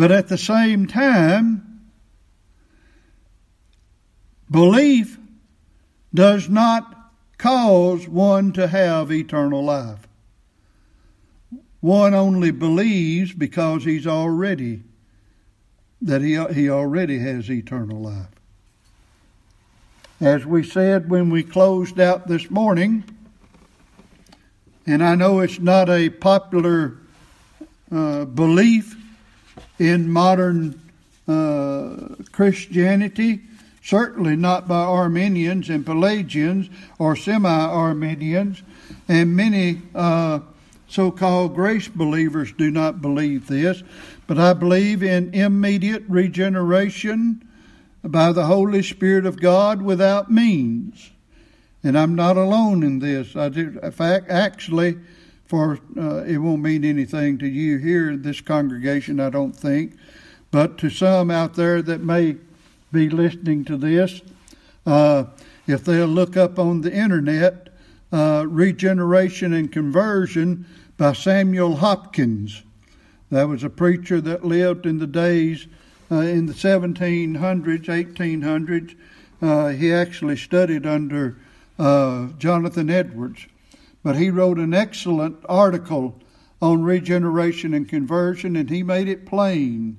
But 0.00 0.10
at 0.10 0.28
the 0.28 0.38
same 0.38 0.86
time, 0.86 1.82
belief 4.50 5.18
does 6.14 6.48
not 6.48 7.12
cause 7.36 8.08
one 8.08 8.52
to 8.52 8.66
have 8.66 9.12
eternal 9.12 9.62
life. 9.62 10.08
One 11.80 12.14
only 12.14 12.50
believes 12.50 13.34
because 13.34 13.84
he's 13.84 14.06
already 14.06 14.84
that 16.00 16.22
he, 16.22 16.42
he 16.54 16.70
already 16.70 17.18
has 17.18 17.50
eternal 17.50 18.00
life. 18.00 18.40
As 20.18 20.46
we 20.46 20.62
said 20.62 21.10
when 21.10 21.28
we 21.28 21.42
closed 21.42 22.00
out 22.00 22.26
this 22.26 22.50
morning, 22.50 23.04
and 24.86 25.04
I 25.04 25.14
know 25.14 25.40
it's 25.40 25.60
not 25.60 25.90
a 25.90 26.08
popular 26.08 26.96
uh, 27.92 28.24
belief 28.24 28.96
in 29.80 30.10
modern 30.10 30.78
uh, 31.26 32.14
Christianity, 32.32 33.40
certainly 33.82 34.36
not 34.36 34.68
by 34.68 34.82
Arminians 34.82 35.70
and 35.70 35.84
Pelagians 35.86 36.68
or 36.98 37.16
semi 37.16 37.48
Arminians, 37.48 38.62
and 39.08 39.34
many 39.34 39.80
uh, 39.94 40.40
so 40.86 41.10
called 41.10 41.54
grace 41.54 41.88
believers 41.88 42.52
do 42.52 42.70
not 42.70 43.00
believe 43.00 43.46
this, 43.46 43.82
but 44.26 44.38
I 44.38 44.52
believe 44.52 45.02
in 45.02 45.32
immediate 45.32 46.04
regeneration 46.08 47.42
by 48.04 48.32
the 48.32 48.44
Holy 48.44 48.82
Spirit 48.82 49.24
of 49.24 49.40
God 49.40 49.80
without 49.80 50.30
means. 50.30 51.10
And 51.82 51.96
I'm 51.98 52.14
not 52.14 52.36
alone 52.36 52.82
in 52.82 52.98
this. 52.98 53.34
I 53.34 53.48
do, 53.48 53.78
in 53.82 53.90
fact, 53.92 54.28
actually, 54.28 54.98
for 55.50 55.80
uh, 55.98 56.22
it 56.22 56.38
won't 56.38 56.62
mean 56.62 56.84
anything 56.84 57.36
to 57.36 57.48
you 57.48 57.78
here 57.78 58.08
in 58.08 58.22
this 58.22 58.40
congregation, 58.40 59.18
I 59.18 59.30
don't 59.30 59.50
think, 59.50 59.96
but 60.52 60.78
to 60.78 60.88
some 60.88 61.28
out 61.28 61.54
there 61.54 61.82
that 61.82 62.02
may 62.02 62.36
be 62.92 63.10
listening 63.10 63.64
to 63.64 63.76
this, 63.76 64.22
uh, 64.86 65.24
if 65.66 65.84
they'll 65.84 66.06
look 66.06 66.36
up 66.36 66.60
on 66.60 66.82
the 66.82 66.94
internet, 66.94 67.66
uh, 68.12 68.44
Regeneration 68.48 69.52
and 69.52 69.72
Conversion 69.72 70.66
by 70.96 71.14
Samuel 71.14 71.74
Hopkins. 71.74 72.62
That 73.30 73.48
was 73.48 73.64
a 73.64 73.70
preacher 73.70 74.20
that 74.20 74.44
lived 74.44 74.86
in 74.86 74.98
the 74.98 75.06
days 75.08 75.66
uh, 76.12 76.18
in 76.18 76.46
the 76.46 76.52
1700s, 76.52 77.36
1800s. 77.86 78.94
Uh, 79.42 79.70
he 79.70 79.92
actually 79.92 80.36
studied 80.36 80.86
under 80.86 81.38
uh, 81.76 82.28
Jonathan 82.38 82.88
Edwards. 82.88 83.46
But 84.02 84.16
he 84.16 84.30
wrote 84.30 84.58
an 84.58 84.72
excellent 84.72 85.36
article 85.48 86.14
on 86.62 86.82
regeneration 86.82 87.74
and 87.74 87.88
conversion, 87.88 88.56
and 88.56 88.68
he 88.68 88.82
made 88.82 89.08
it 89.08 89.26
plain, 89.26 89.98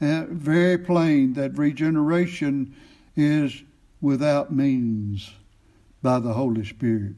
uh, 0.00 0.24
very 0.28 0.78
plain, 0.78 1.34
that 1.34 1.58
regeneration 1.58 2.74
is 3.16 3.62
without 4.00 4.52
means 4.52 5.32
by 6.02 6.18
the 6.18 6.32
Holy 6.32 6.64
Spirit. 6.64 7.14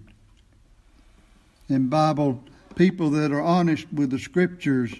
And 1.68 1.90
Bible 1.90 2.42
people 2.78 3.10
that 3.10 3.32
are 3.32 3.42
honest 3.42 3.86
with 3.92 4.10
the 4.10 4.18
Scriptures 4.18 4.94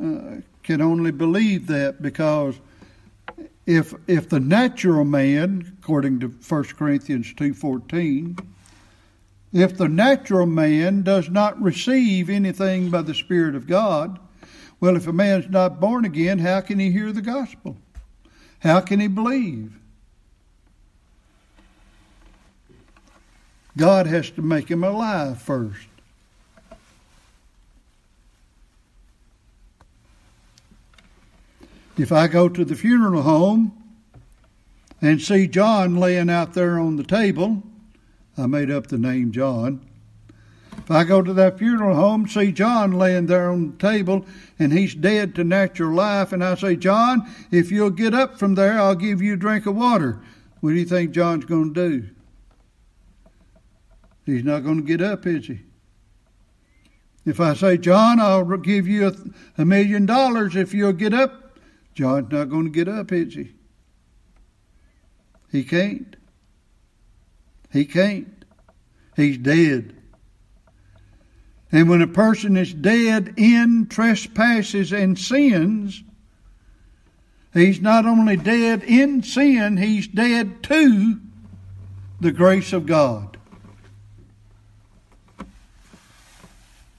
uh, 0.00 0.36
can 0.62 0.82
only 0.82 1.10
believe 1.10 1.66
that 1.66 2.02
because 2.02 2.60
if 3.66 3.94
if 4.06 4.28
the 4.28 4.38
natural 4.38 5.04
man, 5.04 5.76
according 5.80 6.20
to 6.20 6.28
1 6.28 6.64
Corinthians 6.76 7.32
two 7.34 7.54
fourteen 7.54 8.36
if 9.52 9.76
the 9.76 9.88
natural 9.88 10.46
man 10.46 11.02
does 11.02 11.28
not 11.28 11.60
receive 11.60 12.30
anything 12.30 12.90
by 12.90 13.02
the 13.02 13.14
Spirit 13.14 13.54
of 13.54 13.66
God, 13.66 14.18
well, 14.80 14.96
if 14.96 15.06
a 15.06 15.12
man's 15.12 15.48
not 15.50 15.80
born 15.80 16.04
again, 16.04 16.38
how 16.38 16.60
can 16.60 16.78
he 16.78 16.90
hear 16.90 17.12
the 17.12 17.22
gospel? 17.22 17.76
How 18.60 18.80
can 18.80 19.00
he 19.00 19.08
believe? 19.08 19.72
God 23.76 24.06
has 24.06 24.30
to 24.30 24.42
make 24.42 24.70
him 24.70 24.84
alive 24.84 25.40
first. 25.40 25.86
If 31.96 32.12
I 32.12 32.28
go 32.28 32.48
to 32.48 32.64
the 32.64 32.74
funeral 32.74 33.22
home 33.22 33.72
and 35.02 35.20
see 35.20 35.46
John 35.46 35.96
laying 35.96 36.30
out 36.30 36.54
there 36.54 36.78
on 36.78 36.96
the 36.96 37.04
table, 37.04 37.62
I 38.40 38.46
made 38.46 38.70
up 38.70 38.86
the 38.86 38.98
name 38.98 39.32
John. 39.32 39.86
If 40.78 40.90
I 40.90 41.04
go 41.04 41.20
to 41.20 41.34
that 41.34 41.58
funeral 41.58 41.94
home, 41.94 42.26
see 42.26 42.52
John 42.52 42.92
laying 42.92 43.26
there 43.26 43.50
on 43.50 43.72
the 43.72 43.76
table, 43.76 44.24
and 44.58 44.72
he's 44.72 44.94
dead 44.94 45.34
to 45.34 45.44
natural 45.44 45.94
life, 45.94 46.32
and 46.32 46.42
I 46.42 46.54
say, 46.54 46.74
John, 46.74 47.30
if 47.50 47.70
you'll 47.70 47.90
get 47.90 48.14
up 48.14 48.38
from 48.38 48.54
there, 48.54 48.80
I'll 48.80 48.94
give 48.94 49.20
you 49.20 49.34
a 49.34 49.36
drink 49.36 49.66
of 49.66 49.76
water. 49.76 50.20
What 50.60 50.70
do 50.70 50.76
you 50.76 50.86
think 50.86 51.10
John's 51.10 51.44
going 51.44 51.74
to 51.74 51.90
do? 51.90 52.08
He's 54.24 54.44
not 54.44 54.64
going 54.64 54.78
to 54.78 54.82
get 54.82 55.02
up, 55.02 55.26
is 55.26 55.46
he? 55.46 55.60
If 57.26 57.40
I 57.40 57.52
say, 57.54 57.76
John, 57.76 58.18
I'll 58.18 58.44
give 58.56 58.88
you 58.88 59.08
a, 59.08 59.14
a 59.58 59.64
million 59.66 60.06
dollars 60.06 60.56
if 60.56 60.72
you'll 60.72 60.92
get 60.92 61.12
up, 61.12 61.58
John's 61.94 62.32
not 62.32 62.48
going 62.48 62.64
to 62.64 62.70
get 62.70 62.88
up, 62.88 63.12
is 63.12 63.34
he? 63.34 63.52
He 65.52 65.62
can't. 65.62 66.16
He 67.72 67.84
can't. 67.84 68.44
He's 69.16 69.38
dead. 69.38 69.94
And 71.72 71.88
when 71.88 72.02
a 72.02 72.06
person 72.06 72.56
is 72.56 72.74
dead 72.74 73.34
in 73.36 73.86
trespasses 73.86 74.92
and 74.92 75.18
sins, 75.18 76.02
he's 77.54 77.80
not 77.80 78.06
only 78.06 78.36
dead 78.36 78.82
in 78.82 79.22
sin, 79.22 79.76
he's 79.76 80.08
dead 80.08 80.62
to 80.64 81.20
the 82.20 82.32
grace 82.32 82.72
of 82.72 82.86
God. 82.86 83.36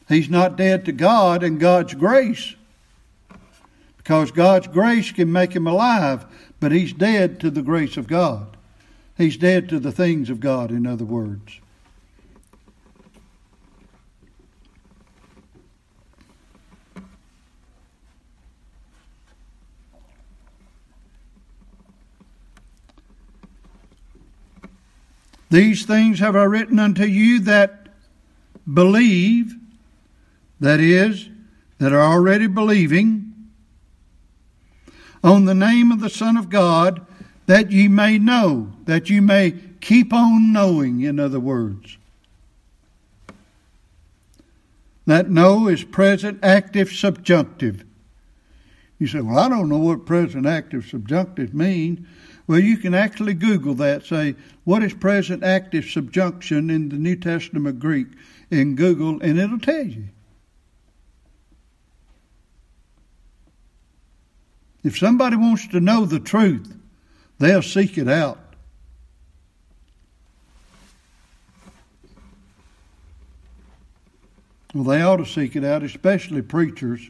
He's 0.07 0.29
not 0.29 0.57
dead 0.57 0.85
to 0.85 0.91
God 0.91 1.43
and 1.43 1.59
God's 1.59 1.93
grace 1.93 2.55
because 3.97 4.31
God's 4.31 4.67
grace 4.67 5.11
can 5.11 5.31
make 5.31 5.53
him 5.53 5.67
alive, 5.67 6.25
but 6.59 6.71
he's 6.71 6.91
dead 6.91 7.39
to 7.41 7.49
the 7.49 7.61
grace 7.61 7.97
of 7.97 8.07
God. 8.07 8.57
He's 9.21 9.37
dead 9.37 9.69
to 9.69 9.79
the 9.79 9.91
things 9.91 10.31
of 10.31 10.39
God, 10.39 10.71
in 10.71 10.87
other 10.87 11.05
words. 11.05 11.59
These 25.51 25.85
things 25.85 26.17
have 26.17 26.35
I 26.35 26.45
written 26.45 26.79
unto 26.79 27.03
you 27.03 27.41
that 27.41 27.89
believe, 28.73 29.53
that 30.59 30.79
is, 30.79 31.29
that 31.77 31.93
are 31.93 32.01
already 32.01 32.47
believing, 32.47 33.51
on 35.23 35.45
the 35.45 35.53
name 35.53 35.91
of 35.91 35.99
the 35.99 36.09
Son 36.09 36.37
of 36.37 36.49
God, 36.49 37.05
that 37.45 37.71
ye 37.71 37.87
may 37.87 38.17
know, 38.17 38.73
that 38.91 39.09
you 39.09 39.21
may 39.21 39.53
keep 39.79 40.11
on 40.11 40.51
knowing, 40.51 40.99
in 40.99 41.17
other 41.17 41.39
words. 41.39 41.97
That 45.05 45.29
know 45.29 45.69
is 45.69 45.85
present 45.85 46.39
active 46.43 46.91
subjunctive. 46.91 47.85
You 48.99 49.07
say, 49.07 49.21
well, 49.21 49.39
I 49.39 49.47
don't 49.47 49.69
know 49.69 49.77
what 49.77 50.05
present 50.05 50.45
active 50.45 50.85
subjunctive 50.85 51.53
mean. 51.53 52.05
Well, 52.47 52.59
you 52.59 52.75
can 52.75 52.93
actually 52.93 53.33
Google 53.33 53.75
that. 53.75 54.03
Say, 54.05 54.35
what 54.65 54.83
is 54.83 54.93
present 54.93 55.41
active 55.41 55.85
subjunction 55.85 56.69
in 56.69 56.89
the 56.89 56.97
New 56.97 57.15
Testament 57.15 57.79
Greek 57.79 58.07
in 58.49 58.75
Google, 58.75 59.21
and 59.21 59.39
it'll 59.39 59.57
tell 59.57 59.85
you. 59.85 60.09
If 64.83 64.97
somebody 64.97 65.37
wants 65.37 65.65
to 65.67 65.79
know 65.79 66.05
the 66.05 66.19
truth, 66.19 66.75
They'll 67.41 67.63
seek 67.63 67.97
it 67.97 68.07
out. 68.07 68.37
Well, 74.73 74.83
they 74.85 75.01
ought 75.01 75.17
to 75.17 75.25
seek 75.25 75.55
it 75.55 75.65
out, 75.65 75.83
especially 75.83 76.41
preachers 76.41 77.09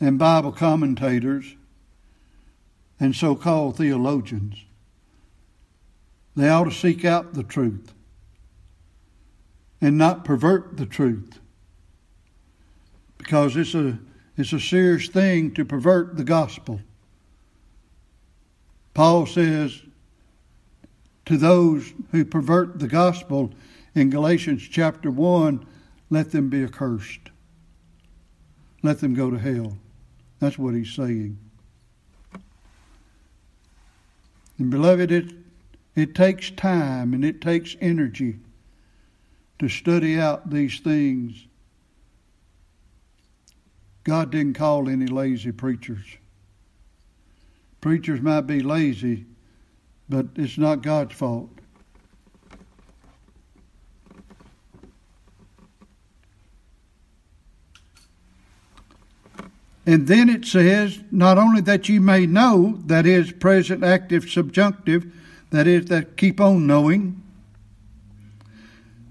and 0.00 0.18
Bible 0.18 0.52
commentators 0.52 1.54
and 2.98 3.14
so 3.14 3.34
called 3.34 3.76
theologians. 3.76 4.56
They 6.36 6.48
ought 6.48 6.64
to 6.64 6.72
seek 6.72 7.04
out 7.04 7.34
the 7.34 7.44
truth 7.44 7.92
and 9.80 9.96
not 9.96 10.24
pervert 10.24 10.76
the 10.76 10.86
truth 10.86 11.38
because 13.18 13.56
it's 13.56 13.74
a, 13.74 13.98
it's 14.36 14.52
a 14.52 14.60
serious 14.60 15.08
thing 15.08 15.54
to 15.54 15.64
pervert 15.64 16.16
the 16.16 16.24
gospel. 16.24 16.80
Paul 18.94 19.26
says 19.26 19.80
to 21.26 21.36
those 21.36 21.92
who 22.10 22.24
pervert 22.24 22.78
the 22.80 22.88
gospel 22.88 23.52
in 23.94 24.10
Galatians 24.10 24.66
chapter 24.68 25.10
1 25.10 25.66
let 26.10 26.30
them 26.30 26.48
be 26.48 26.62
accursed. 26.64 27.30
Let 28.82 29.00
them 29.00 29.14
go 29.14 29.30
to 29.30 29.38
hell. 29.38 29.76
That's 30.40 30.58
what 30.58 30.74
he's 30.74 30.92
saying. 30.92 31.38
And 34.58 34.70
beloved, 34.70 35.10
it, 35.10 35.32
it 35.96 36.14
takes 36.14 36.50
time 36.50 37.14
and 37.14 37.24
it 37.24 37.40
takes 37.40 37.76
energy 37.80 38.36
to 39.58 39.68
study 39.68 40.20
out 40.20 40.50
these 40.50 40.80
things. 40.80 41.46
God 44.04 44.30
didn't 44.30 44.54
call 44.54 44.88
any 44.88 45.06
lazy 45.06 45.52
preachers. 45.52 46.04
Preachers 47.80 48.20
might 48.20 48.42
be 48.42 48.60
lazy, 48.60 49.24
but 50.08 50.26
it's 50.36 50.58
not 50.58 50.82
God's 50.82 51.14
fault. 51.14 51.53
And 59.86 60.06
then 60.06 60.28
it 60.28 60.44
says, 60.46 61.00
not 61.10 61.36
only 61.36 61.60
that 61.62 61.88
ye 61.88 61.98
may 61.98 62.26
know, 62.26 62.80
that 62.86 63.06
is 63.06 63.32
present 63.32 63.84
active 63.84 64.30
subjunctive, 64.30 65.12
that 65.50 65.66
is 65.66 65.86
that 65.86 66.16
keep 66.16 66.40
on 66.40 66.66
knowing, 66.66 67.22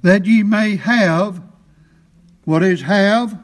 that 0.02 0.26
ye 0.26 0.44
may 0.44 0.76
have, 0.76 1.42
what 2.46 2.64
is 2.64 2.82
have? 2.82 3.42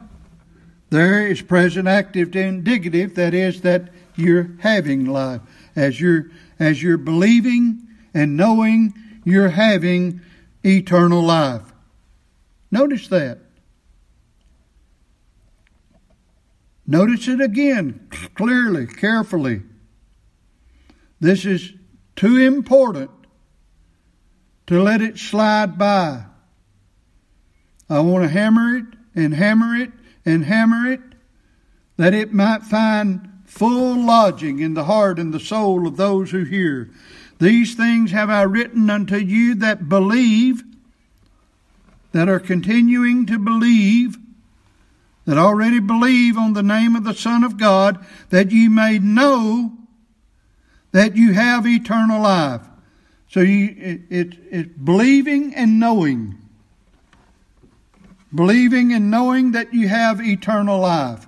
There 0.90 1.26
is 1.28 1.42
present 1.42 1.88
active 1.88 2.36
indicative, 2.36 3.16
that 3.16 3.34
is 3.34 3.62
that 3.62 3.90
you're 4.16 4.50
having 4.60 5.06
life. 5.06 5.42
As 5.76 6.02
you're 6.02 6.32
as 6.60 6.84
you're 6.84 6.98
believing 6.98 7.88
and 8.14 8.36
knowing 8.36 8.94
you're 9.24 9.50
having 9.50 10.22
eternal 10.64 11.22
life. 11.22 11.74
Notice 12.70 13.08
that. 13.08 13.40
Notice 16.90 17.28
it 17.28 17.40
again 17.40 18.10
clearly, 18.34 18.88
carefully. 18.88 19.62
This 21.20 21.46
is 21.46 21.72
too 22.16 22.38
important 22.38 23.12
to 24.66 24.82
let 24.82 25.00
it 25.00 25.20
slide 25.20 25.78
by. 25.78 26.24
I 27.92 28.00
want 28.00 28.24
to 28.24 28.30
hammer 28.30 28.76
it 28.76 28.86
and 29.14 29.36
hammer 29.36 29.76
it 29.76 29.92
and 30.26 30.46
hammer 30.46 30.92
it 30.92 31.02
that 31.98 32.16
it 32.16 32.34
might 32.34 32.64
find 32.64 33.44
full 33.46 34.04
lodging 34.04 34.58
in 34.58 34.74
the 34.74 34.86
heart 34.86 35.20
and 35.20 35.32
the 35.32 35.40
soul 35.40 35.86
of 35.86 35.96
those 35.96 36.32
who 36.32 36.44
hear. 36.44 36.90
These 37.38 37.76
things 37.76 38.10
have 38.10 38.32
I 38.32 38.42
written 38.42 38.90
unto 38.90 39.18
you 39.18 39.54
that 39.54 39.90
believe, 39.90 40.64
that 42.14 42.28
are 42.28 42.40
continuing 42.40 43.28
to 43.28 43.38
believe, 43.38 44.18
that 45.26 45.38
already 45.38 45.80
believe 45.80 46.38
on 46.38 46.54
the 46.54 46.64
name 46.64 46.96
of 46.96 47.04
the 47.04 47.14
Son 47.14 47.44
of 47.44 47.58
God, 47.58 48.04
that 48.30 48.52
ye 48.52 48.68
may 48.68 49.00
know 49.00 49.74
that 50.92 51.16
you 51.16 51.34
have 51.34 51.68
eternal 51.68 52.22
life. 52.22 52.62
So 53.28 53.42
you, 53.42 53.76
it, 53.78 54.02
it, 54.10 54.40
it's 54.50 54.70
believing 54.78 55.54
and 55.54 55.80
knowing. 55.80 56.38
Believing 58.34 58.94
and 58.94 59.12
knowing 59.12 59.52
that 59.52 59.74
you 59.74 59.88
have 59.88 60.22
eternal 60.22 60.80
life. 60.80 61.28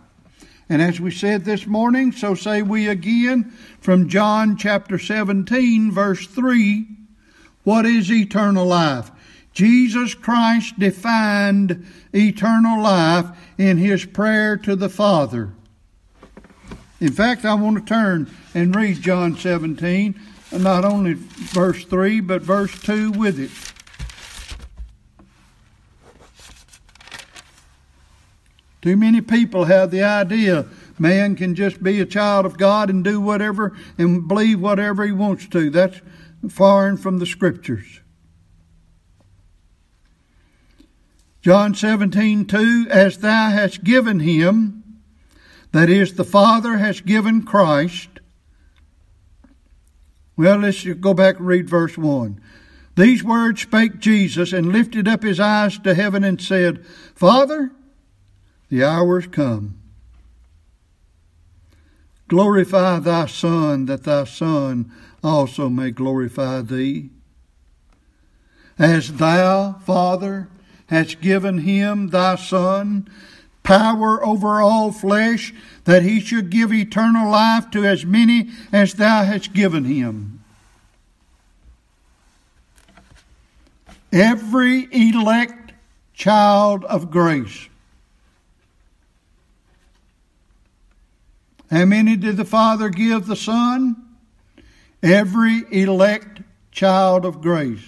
And 0.67 0.81
as 0.81 0.99
we 0.99 1.11
said 1.11 1.43
this 1.43 1.67
morning, 1.67 2.11
so 2.11 2.33
say 2.33 2.61
we 2.61 2.87
again 2.87 3.53
from 3.81 4.09
John 4.09 4.57
chapter 4.57 4.97
17, 4.97 5.91
verse 5.91 6.25
3 6.25 6.87
what 7.63 7.85
is 7.85 8.11
eternal 8.11 8.65
life? 8.65 9.11
Jesus 9.53 10.13
Christ 10.13 10.79
defined 10.79 11.85
eternal 12.13 12.81
life 12.81 13.27
in 13.57 13.77
his 13.77 14.05
prayer 14.05 14.57
to 14.57 14.75
the 14.75 14.89
Father. 14.89 15.51
In 16.99 17.11
fact, 17.11 17.45
I 17.45 17.55
want 17.55 17.77
to 17.77 17.83
turn 17.83 18.31
and 18.53 18.75
read 18.75 19.01
John 19.01 19.35
17, 19.35 20.19
not 20.53 20.85
only 20.85 21.13
verse 21.15 21.83
3, 21.85 22.21
but 22.21 22.41
verse 22.41 22.79
2 22.81 23.11
with 23.11 23.39
it. 23.39 23.51
Too 28.81 28.97
many 28.97 29.21
people 29.21 29.65
have 29.65 29.91
the 29.91 30.03
idea 30.03 30.65
man 31.01 31.35
can 31.35 31.55
just 31.55 31.81
be 31.81 31.99
a 31.99 32.05
child 32.05 32.45
of 32.45 32.57
God 32.57 32.89
and 32.89 33.03
do 33.03 33.19
whatever 33.19 33.75
and 33.97 34.27
believe 34.27 34.61
whatever 34.61 35.03
he 35.03 35.11
wants 35.11 35.47
to. 35.47 35.69
That's 35.71 35.99
foreign 36.49 36.97
from 36.97 37.17
the 37.17 37.25
scriptures. 37.25 38.01
John 41.41 41.73
17, 41.73 42.45
2, 42.45 42.87
as 42.89 43.17
thou 43.17 43.49
hast 43.49 43.83
given 43.83 44.19
him, 44.19 44.83
that 45.71 45.89
is, 45.89 46.13
the 46.13 46.23
Father 46.23 46.77
has 46.77 47.01
given 47.01 47.43
Christ. 47.43 48.09
Well, 50.37 50.57
let's 50.57 50.83
go 50.83 51.13
back 51.13 51.37
and 51.37 51.47
read 51.47 51.69
verse 51.69 51.97
1. 51.97 52.39
These 52.95 53.23
words 53.23 53.61
spake 53.61 53.99
Jesus 53.99 54.53
and 54.53 54.71
lifted 54.71 55.07
up 55.07 55.23
his 55.23 55.39
eyes 55.39 55.79
to 55.79 55.95
heaven 55.95 56.23
and 56.23 56.39
said, 56.39 56.85
Father, 57.15 57.71
the 58.69 58.83
hour 58.83 59.19
is 59.19 59.27
come. 59.27 59.79
Glorify 62.27 62.99
thy 62.99 63.25
Son, 63.25 63.87
that 63.87 64.03
thy 64.03 64.25
Son 64.25 64.91
also 65.23 65.69
may 65.69 65.91
glorify 65.91 66.61
thee. 66.61 67.09
As 68.77 69.13
thou, 69.13 69.73
Father, 69.85 70.47
hast 70.91 71.21
given 71.21 71.59
him 71.59 72.09
thy 72.09 72.35
Son 72.35 73.09
power 73.63 74.23
over 74.25 74.59
all 74.59 74.91
flesh, 74.91 75.53
that 75.85 76.03
he 76.03 76.19
should 76.19 76.49
give 76.49 76.73
eternal 76.73 77.31
life 77.31 77.71
to 77.71 77.85
as 77.85 78.05
many 78.05 78.49
as 78.73 78.95
thou 78.95 79.23
hast 79.23 79.53
given 79.53 79.85
him. 79.85 80.43
Every 84.11 84.87
elect 84.91 85.73
child 86.13 86.83
of 86.85 87.09
grace. 87.09 87.69
How 91.69 91.85
many 91.85 92.17
did 92.17 92.35
the 92.35 92.43
Father 92.43 92.89
give 92.89 93.27
the 93.27 93.37
Son? 93.37 93.95
Every 95.01 95.63
elect 95.71 96.41
child 96.71 97.25
of 97.25 97.41
grace. 97.41 97.87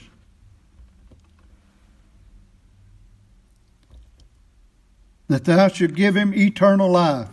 That 5.27 5.45
thou 5.45 5.67
should 5.67 5.95
give 5.95 6.15
him 6.15 6.33
eternal 6.33 6.89
life. 6.89 7.29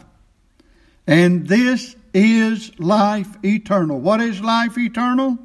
And 1.06 1.48
this 1.48 1.96
is 2.14 2.78
life 2.78 3.36
eternal. 3.44 3.98
What 3.98 4.20
is 4.20 4.40
life 4.40 4.78
eternal? 4.78 5.38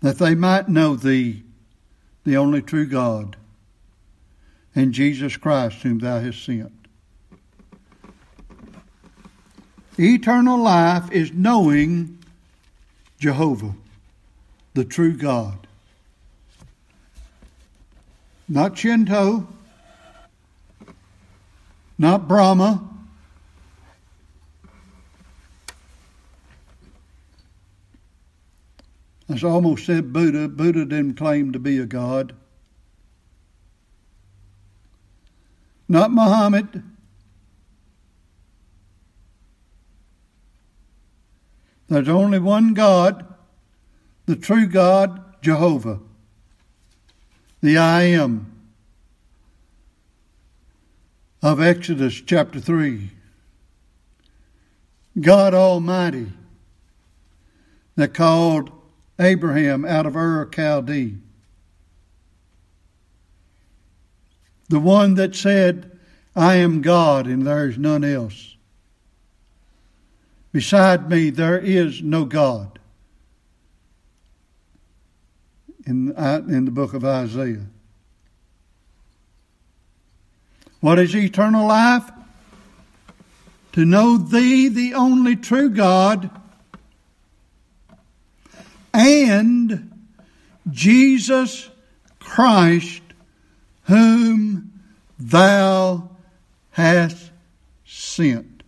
That 0.00 0.18
they 0.18 0.34
might 0.34 0.68
know 0.68 0.96
thee, 0.96 1.42
the 2.24 2.36
only 2.36 2.62
true 2.62 2.86
God, 2.86 3.36
and 4.74 4.92
Jesus 4.92 5.36
Christ, 5.36 5.82
whom 5.82 5.98
thou 5.98 6.20
hast 6.20 6.42
sent. 6.44 6.72
Eternal 9.98 10.58
life 10.58 11.12
is 11.12 11.32
knowing 11.32 12.18
Jehovah, 13.18 13.74
the 14.72 14.84
true 14.84 15.14
God. 15.14 15.66
Not 18.48 18.78
Shinto, 18.78 19.46
not 22.00 22.26
Brahma. 22.26 22.82
As 29.28 29.44
I 29.44 29.48
almost 29.48 29.84
said 29.84 30.10
Buddha. 30.10 30.48
Buddha 30.48 30.86
didn't 30.86 31.16
claim 31.16 31.52
to 31.52 31.58
be 31.58 31.76
a 31.76 31.84
god. 31.84 32.34
Not 35.90 36.10
Muhammad. 36.10 36.82
There's 41.88 42.08
only 42.08 42.38
one 42.38 42.72
God, 42.72 43.26
the 44.24 44.36
true 44.36 44.66
God, 44.66 45.42
Jehovah, 45.42 46.00
the 47.60 47.76
I 47.76 48.04
am. 48.04 48.49
Of 51.42 51.60
Exodus 51.60 52.20
chapter 52.20 52.60
3. 52.60 53.10
God 55.20 55.54
Almighty 55.54 56.32
that 57.96 58.14
called 58.14 58.70
Abraham 59.18 59.84
out 59.84 60.06
of 60.06 60.16
Ur 60.16 60.46
Chaldee. 60.46 61.18
The 64.68 64.80
one 64.80 65.14
that 65.14 65.34
said, 65.34 65.98
I 66.36 66.56
am 66.56 66.80
God 66.80 67.26
and 67.26 67.46
there 67.46 67.68
is 67.68 67.76
none 67.76 68.04
else. 68.04 68.56
Beside 70.52 71.10
me 71.10 71.30
there 71.30 71.58
is 71.58 72.02
no 72.02 72.24
God. 72.24 72.78
In, 75.86 76.12
in 76.16 76.66
the 76.66 76.70
book 76.70 76.94
of 76.94 77.04
Isaiah. 77.04 77.66
What 80.80 80.98
is 80.98 81.14
eternal 81.14 81.66
life? 81.66 82.10
To 83.72 83.84
know 83.84 84.16
Thee, 84.16 84.68
the 84.68 84.94
only 84.94 85.36
true 85.36 85.70
God, 85.70 86.30
and 88.92 89.92
Jesus 90.70 91.68
Christ, 92.18 93.02
whom 93.84 94.72
Thou 95.18 96.10
hast 96.70 97.30
sent. 97.84 98.62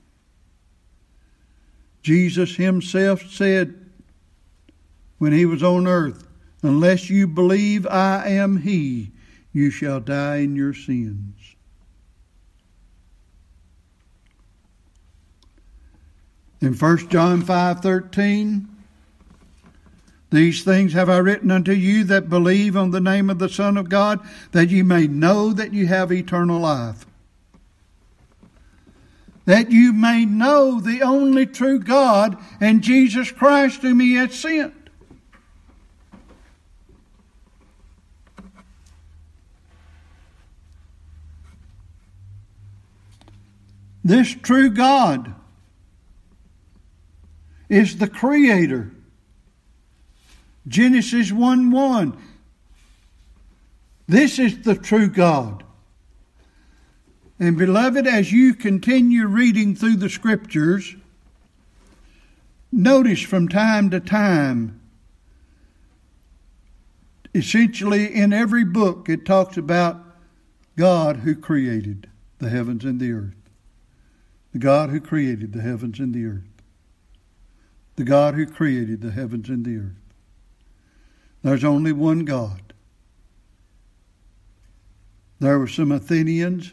Jesus 2.03 2.57
Himself 2.57 3.31
said 3.31 3.75
when 5.19 5.33
He 5.33 5.47
was 5.47 5.63
on 5.63 5.87
earth, 5.87 6.29
Unless 6.63 7.11
you 7.11 7.27
believe 7.27 7.87
I 7.89 8.29
am 8.29 8.59
He, 8.59 9.11
you 9.53 9.71
shall 9.71 9.99
die 9.99 10.37
in 10.37 10.55
your 10.55 10.75
sins. 10.75 11.42
In 16.63 16.75
1 16.75 17.11
John 17.11 17.43
5:13 17.43 18.69
These 20.31 20.65
things 20.65 20.95
have 20.95 21.11
I 21.11 21.19
written 21.19 21.51
unto 21.51 21.73
you 21.73 22.05
that 22.05 22.31
believe 22.31 22.77
on 22.77 22.93
the 22.93 23.01
name 23.01 23.29
of 23.29 23.39
the 23.39 23.51
Son 23.51 23.77
of 23.77 23.91
God 23.91 24.21
that 24.53 24.71
you 24.71 24.85
may 24.85 25.07
know 25.07 25.53
that 25.53 25.75
you 25.75 25.89
have 25.89 26.11
eternal 26.11 26.61
life 26.61 27.05
that 29.45 29.71
you 29.71 29.93
may 29.93 30.25
know 30.25 30.81
the 30.81 31.03
only 31.03 31.47
true 31.47 31.79
God 31.79 32.39
and 32.61 32.83
Jesus 32.83 33.33
Christ 33.33 33.83
whom 33.83 34.01
he 34.01 34.15
hath 34.15 34.33
sent. 34.33 34.75
This 44.05 44.35
true 44.35 44.71
God 44.71 45.35
is 47.73 47.97
the 47.97 48.07
Creator. 48.07 48.91
Genesis 50.69 51.33
1 51.33 51.71
1. 51.71 52.23
This 54.07 54.39
is 54.39 54.63
the 54.63 54.75
true 54.75 55.09
God. 55.09 55.65
And 57.41 57.57
beloved, 57.57 58.07
as 58.07 58.31
you 58.31 58.53
continue 58.53 59.27
reading 59.27 59.75
through 59.75 59.97
the 59.97 60.11
Scriptures, 60.11 60.95
notice 62.71 63.23
from 63.23 63.49
time 63.49 63.89
to 63.89 64.01
time, 64.01 64.79
essentially 67.35 68.15
in 68.15 68.35
every 68.35 68.65
book, 68.65 69.09
it 69.09 69.25
talks 69.25 69.57
about 69.57 69.99
God 70.77 71.17
who 71.17 71.35
created 71.35 72.11
the 72.37 72.51
heavens 72.51 72.85
and 72.85 73.01
the 73.01 73.13
earth. 73.13 73.35
The 74.53 74.59
God 74.59 74.91
who 74.91 75.01
created 75.01 75.55
the 75.55 75.63
heavens 75.63 75.99
and 75.99 76.15
the 76.15 76.27
earth 76.27 76.52
the 77.97 78.05
God 78.05 78.35
who 78.35 78.47
created 78.47 79.01
the 79.01 79.11
heavens 79.11 79.49
and 79.49 79.65
the 79.65 79.77
earth. 79.77 80.03
There's 81.43 81.65
only 81.65 81.93
one 81.93 82.25
God. 82.25 82.73
There 85.41 85.59
were 85.59 85.69
some 85.69 85.91
Athenians. 85.91 86.73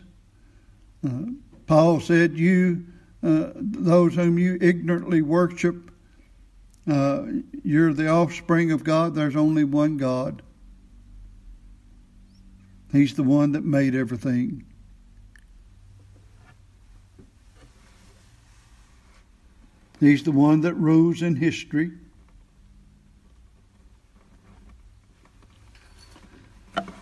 Uh, 1.05 1.31
Paul 1.65 1.99
said, 1.99 2.37
You, 2.37 2.85
uh, 3.23 3.49
those 3.55 4.15
whom 4.15 4.37
you 4.37 4.57
ignorantly 4.61 5.21
worship, 5.21 5.91
uh, 6.89 7.25
you're 7.63 7.93
the 7.93 8.09
offspring 8.09 8.71
of 8.71 8.83
God. 8.83 9.15
There's 9.15 9.35
only 9.35 9.63
one 9.63 9.97
God. 9.97 10.41
He's 12.91 13.15
the 13.15 13.23
one 13.23 13.51
that 13.53 13.63
made 13.63 13.95
everything. 13.95 14.65
He's 19.99 20.23
the 20.23 20.31
one 20.31 20.61
that 20.61 20.75
rules 20.75 21.21
in 21.21 21.35
history. 21.35 21.91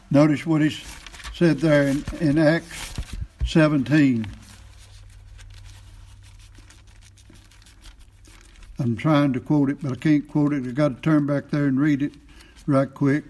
Notice 0.09 0.45
what 0.45 0.61
he 0.61 0.75
said 1.33 1.59
there 1.59 1.87
in, 1.87 2.03
in 2.19 2.37
Acts 2.39 2.95
17. 3.45 4.25
I'm 8.79 8.95
trying 8.95 9.33
to 9.33 9.39
quote 9.39 9.69
it, 9.69 9.81
but 9.81 9.91
I 9.91 9.95
can't 9.95 10.27
quote 10.27 10.53
it. 10.53 10.65
I've 10.65 10.73
got 10.73 10.95
to 10.95 11.01
turn 11.01 11.25
back 11.25 11.49
there 11.49 11.65
and 11.65 11.79
read 11.79 12.01
it 12.01 12.13
right 12.65 12.91
quick. 12.91 13.25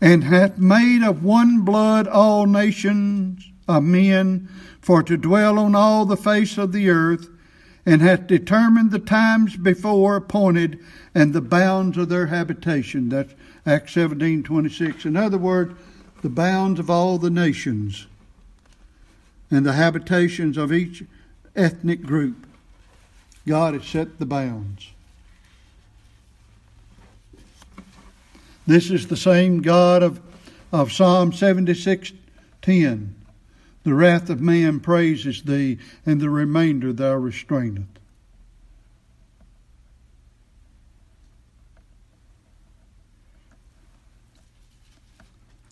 And 0.00 0.24
hath 0.24 0.58
made 0.58 1.02
of 1.02 1.24
one 1.24 1.62
blood 1.62 2.06
all 2.06 2.46
nations 2.46 3.50
of 3.70 3.84
men 3.84 4.48
for 4.80 5.02
to 5.02 5.16
dwell 5.16 5.58
on 5.58 5.74
all 5.74 6.04
the 6.04 6.16
face 6.16 6.58
of 6.58 6.72
the 6.72 6.90
earth, 6.90 7.28
and 7.86 8.02
hath 8.02 8.26
determined 8.26 8.90
the 8.90 8.98
times 8.98 9.56
before 9.56 10.16
appointed 10.16 10.78
and 11.14 11.32
the 11.32 11.40
bounds 11.40 11.96
of 11.96 12.08
their 12.08 12.26
habitation. 12.26 13.08
That's 13.08 13.34
Acts 13.64 13.94
seventeen 13.94 14.42
twenty 14.42 14.68
six. 14.68 15.04
In 15.04 15.16
other 15.16 15.38
words, 15.38 15.74
the 16.22 16.28
bounds 16.28 16.80
of 16.80 16.90
all 16.90 17.18
the 17.18 17.30
nations 17.30 18.06
and 19.50 19.64
the 19.64 19.72
habitations 19.72 20.56
of 20.56 20.72
each 20.72 21.04
ethnic 21.56 22.02
group. 22.02 22.46
God 23.46 23.74
has 23.74 23.86
set 23.86 24.18
the 24.18 24.26
bounds. 24.26 24.90
This 28.66 28.90
is 28.90 29.08
the 29.08 29.16
same 29.16 29.62
God 29.62 30.02
of, 30.02 30.20
of 30.72 30.92
Psalm 30.92 31.32
76 31.32 32.12
10. 32.62 33.19
The 33.82 33.94
wrath 33.94 34.28
of 34.28 34.40
man 34.40 34.80
praises 34.80 35.42
thee, 35.42 35.78
and 36.04 36.20
the 36.20 36.30
remainder 36.30 36.92
thou 36.92 37.14
restraineth. 37.14 37.86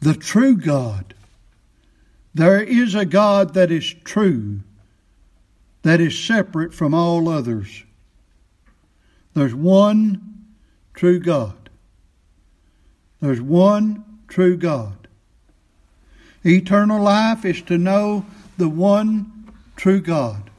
The 0.01 0.15
true 0.15 0.57
God. 0.57 1.15
There 2.35 2.63
is 2.63 2.95
a 2.95 3.05
God 3.05 3.55
that 3.55 3.71
is 3.71 3.95
true, 4.05 4.61
that 5.83 6.01
is 6.01 6.19
separate 6.19 6.73
from 6.73 6.95
all 6.95 7.29
others. 7.29 7.85
There's 9.35 9.55
one 9.55 10.47
true 10.95 11.19
God. 11.19 11.69
There's 13.21 13.41
one 13.41 14.05
true 14.29 14.57
God. 14.57 14.98
Eternal 16.45 17.03
life 17.03 17.45
is 17.45 17.63
to 17.63 17.79
know 17.79 18.25
the 18.57 18.69
one 18.69 19.53
true 19.77 20.01
God. 20.01 20.51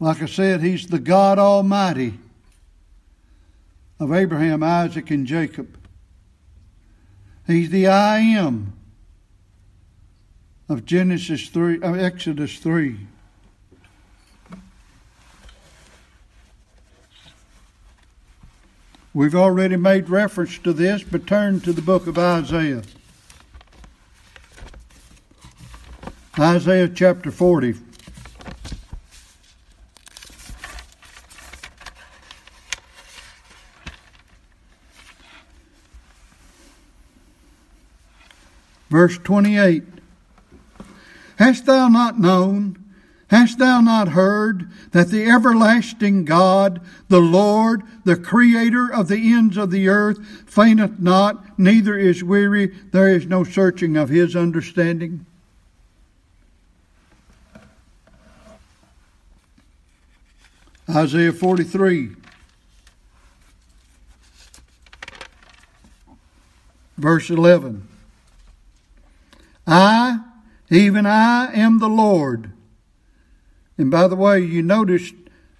Like 0.00 0.22
I 0.22 0.26
said, 0.26 0.60
He's 0.60 0.86
the 0.86 0.98
God 0.98 1.38
Almighty 1.38 2.14
of 3.98 4.12
Abraham, 4.12 4.62
Isaac, 4.62 5.10
and 5.10 5.26
Jacob. 5.26 5.78
He's 7.46 7.70
the 7.70 7.86
I 7.86 8.18
am 8.18 8.72
of 10.68 10.84
Genesis 10.84 11.48
3, 11.48 11.80
of 11.82 11.98
Exodus 11.98 12.58
3. 12.58 12.98
We've 19.16 19.36
already 19.36 19.76
made 19.76 20.10
reference 20.10 20.58
to 20.58 20.72
this, 20.72 21.04
but 21.04 21.24
turn 21.24 21.60
to 21.60 21.72
the 21.72 21.80
book 21.80 22.08
of 22.08 22.18
Isaiah. 22.18 22.82
Isaiah 26.36 26.88
chapter 26.88 27.30
40. 27.30 27.76
Verse 38.90 39.16
28 39.18 39.84
Hast 41.36 41.66
thou 41.66 41.86
not 41.86 42.18
known? 42.18 42.83
Hast 43.34 43.58
thou 43.58 43.80
not 43.80 44.10
heard 44.10 44.70
that 44.92 45.08
the 45.08 45.24
everlasting 45.24 46.24
God, 46.24 46.80
the 47.08 47.18
Lord, 47.18 47.82
the 48.04 48.14
Creator 48.14 48.92
of 48.94 49.08
the 49.08 49.34
ends 49.34 49.56
of 49.56 49.72
the 49.72 49.88
earth, 49.88 50.24
fainteth 50.46 51.00
not, 51.00 51.58
neither 51.58 51.98
is 51.98 52.22
weary, 52.22 52.66
there 52.92 53.08
is 53.08 53.26
no 53.26 53.42
searching 53.42 53.96
of 53.96 54.08
his 54.08 54.36
understanding? 54.36 55.26
Isaiah 60.88 61.32
43. 61.32 62.10
Verse 66.96 67.30
11. 67.30 67.88
I, 69.66 70.20
even 70.70 71.04
I, 71.04 71.52
am 71.52 71.80
the 71.80 71.88
Lord 71.88 72.53
and 73.76 73.90
by 73.90 74.06
the 74.08 74.16
way, 74.16 74.40
you 74.40 74.62
noticed, 74.62 75.14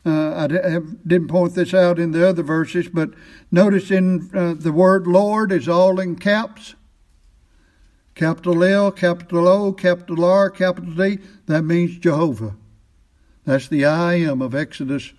uh, 0.07 0.35
I 0.35 0.47
didn't 0.47 1.29
point 1.29 1.55
this 1.55 1.75
out 1.75 1.99
in 1.99 2.13
the 2.13 2.29
other 2.29 2.43
verses, 2.43 2.89
but 2.89 3.11
notice 3.51 3.91
in 3.91 4.31
uh, 4.35 4.55
the 4.57 4.73
word 4.73 5.07
Lord 5.07 5.51
is 5.51 5.69
all 5.69 5.99
in 5.99 6.17
caps. 6.17 6.75
Capital 8.15 8.63
L, 8.63 8.93
capital 8.93 9.49
O, 9.49 9.73
capital 9.73 10.25
R, 10.25 10.49
capital 10.49 10.95
D. 10.95 11.19
That 11.47 11.63
means 11.63 11.99
Jehovah. 11.99 12.55
That's 13.45 13.67
the 13.67 13.85
I 13.85 14.15
am 14.15 14.41
of 14.41 14.55
Exodus. 14.55 15.13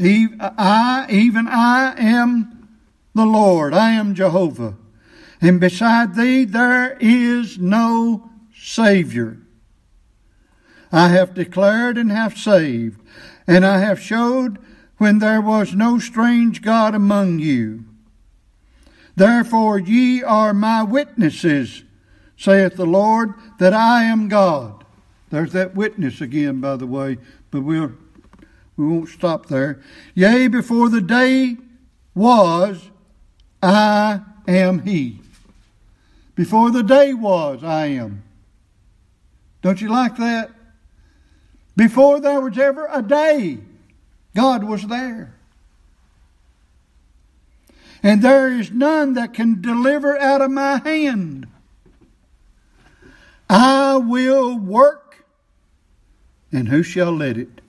I, 0.00 1.06
even 1.10 1.46
I 1.46 1.94
am 1.98 2.68
the 3.14 3.26
Lord. 3.26 3.74
I 3.74 3.92
am 3.92 4.14
Jehovah. 4.14 4.74
And 5.40 5.60
beside 5.60 6.14
thee 6.14 6.44
there 6.44 6.96
is 7.00 7.58
no 7.58 8.30
Savior. 8.56 9.41
I 10.92 11.08
have 11.08 11.32
declared 11.32 11.96
and 11.96 12.12
have 12.12 12.36
saved, 12.36 13.00
and 13.46 13.64
I 13.64 13.78
have 13.78 13.98
showed 13.98 14.58
when 14.98 15.18
there 15.18 15.40
was 15.40 15.74
no 15.74 15.98
strange 15.98 16.60
God 16.60 16.94
among 16.94 17.38
you. 17.38 17.84
Therefore 19.16 19.78
ye 19.78 20.22
are 20.22 20.54
my 20.54 20.82
witnesses, 20.82 21.82
saith 22.36 22.76
the 22.76 22.86
Lord, 22.86 23.34
that 23.58 23.72
I 23.72 24.04
am 24.04 24.28
God. 24.28 24.84
There's 25.30 25.52
that 25.52 25.74
witness 25.74 26.20
again, 26.20 26.60
by 26.60 26.76
the 26.76 26.86
way, 26.86 27.16
but 27.50 27.62
we'll, 27.62 27.92
we 28.76 28.86
won't 28.86 29.08
stop 29.08 29.46
there. 29.46 29.80
Yea, 30.14 30.46
before 30.48 30.90
the 30.90 31.00
day 31.00 31.56
was, 32.14 32.90
I 33.62 34.20
am 34.46 34.80
He. 34.80 35.20
Before 36.34 36.70
the 36.70 36.82
day 36.82 37.14
was, 37.14 37.64
I 37.64 37.86
am. 37.86 38.22
Don't 39.62 39.80
you 39.80 39.88
like 39.88 40.16
that? 40.16 40.50
Before 41.76 42.20
there 42.20 42.40
was 42.40 42.58
ever 42.58 42.88
a 42.92 43.02
day, 43.02 43.58
God 44.34 44.64
was 44.64 44.86
there. 44.86 45.34
And 48.02 48.20
there 48.20 48.52
is 48.52 48.70
none 48.70 49.14
that 49.14 49.32
can 49.32 49.62
deliver 49.62 50.18
out 50.18 50.40
of 50.40 50.50
my 50.50 50.78
hand. 50.78 51.46
I 53.48 53.96
will 53.96 54.58
work, 54.58 55.24
and 56.50 56.68
who 56.68 56.82
shall 56.82 57.12
let 57.12 57.36
it? 57.36 57.60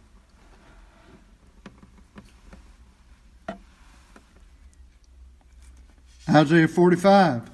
Isaiah 6.30 6.68
45. 6.68 7.50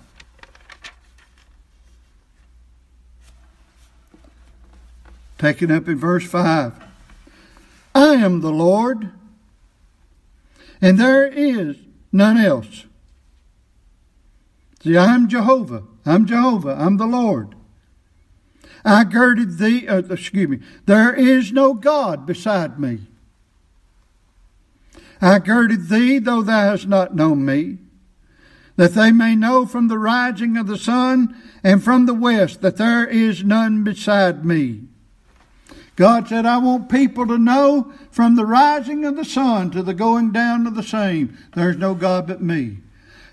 Taken 5.40 5.72
up 5.72 5.88
in 5.88 5.98
verse 5.98 6.28
5. 6.30 6.74
I 7.96 8.16
am 8.16 8.42
the 8.42 8.52
Lord, 8.52 9.12
and 10.82 11.00
there 11.00 11.26
is 11.26 11.78
none 12.12 12.38
else. 12.38 12.86
See, 14.84 14.98
I 14.98 15.16
am 15.16 15.30
Jehovah. 15.30 15.84
I'm 16.06 16.26
Jehovah. 16.26 16.76
I'm 16.78 16.98
the 16.98 17.06
Lord. 17.06 17.56
I 18.84 19.06
girded 19.06 19.58
thee, 19.58 19.88
uh, 19.88 20.00
excuse 20.10 20.50
me, 20.50 20.60
there 20.86 21.14
is 21.14 21.54
no 21.54 21.74
God 21.74 22.26
beside 22.26 22.78
me. 22.78 23.00
I 25.22 25.40
girded 25.40 25.88
thee, 25.88 26.20
though 26.20 26.44
thou 26.44 26.72
hast 26.72 26.88
not 26.88 27.16
known 27.16 27.46
me, 27.46 27.78
that 28.76 28.94
they 28.94 29.12
may 29.12 29.36
know 29.36 29.66
from 29.66 29.88
the 29.88 29.98
rising 29.98 30.58
of 30.58 30.68
the 30.68 30.78
sun 30.78 31.36
and 31.64 31.84
from 31.84 32.06
the 32.06 32.14
west 32.14 32.62
that 32.62 32.78
there 32.78 33.06
is 33.06 33.44
none 33.44 33.84
beside 33.84 34.44
me. 34.44 34.90
God 36.00 36.30
said, 36.30 36.46
I 36.46 36.60
want 36.60 36.88
people 36.88 37.28
to 37.28 37.38
know 37.38 37.92
from 38.10 38.36
the 38.36 38.46
rising 38.46 39.04
of 39.04 39.18
the 39.18 39.26
sun 39.26 39.70
to 39.72 39.84
the 39.84 39.94
going 39.94 40.32
down 40.32 40.66
of 40.66 40.76
the 40.76 40.82
same, 40.82 41.38
there's 41.56 41.76
no 41.76 41.94
God 41.94 42.26
but 42.26 42.42
me. 42.42 42.78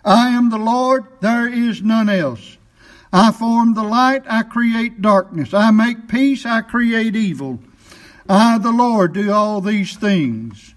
I 0.05 0.31
am 0.31 0.51
the 0.51 0.59
Lord, 0.59 1.05
there 1.21 1.47
is 1.47 1.81
none 1.81 2.09
else. 2.09 2.59
I 3.12 3.31
form 3.31 3.75
the 3.75 3.85
light, 3.85 4.25
I 4.29 4.43
create 4.43 5.01
darkness. 5.01 5.55
I 5.55 5.71
make 5.71 6.09
peace, 6.09 6.45
I 6.45 6.61
create 6.62 7.14
evil. 7.14 7.61
I, 8.29 8.59
the 8.59 8.73
Lord, 8.73 9.12
do 9.12 9.31
all 9.31 9.61
these 9.61 9.97
things. 9.97 10.75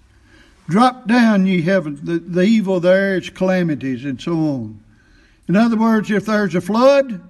Drop 0.68 1.08
down, 1.08 1.44
ye 1.44 1.62
heavens. 1.62 2.02
The, 2.02 2.20
the 2.20 2.42
evil 2.42 2.78
there 2.78 3.16
is 3.16 3.30
calamities 3.30 4.04
and 4.04 4.20
so 4.20 4.34
on. 4.34 4.80
In 5.48 5.56
other 5.56 5.76
words, 5.76 6.08
if 6.08 6.26
there's 6.26 6.54
a 6.54 6.60
flood, 6.60 7.20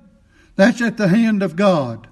that's 0.56 0.82
at 0.82 0.98
the 0.98 1.08
hand 1.08 1.42
of 1.42 1.56
God. 1.56 2.09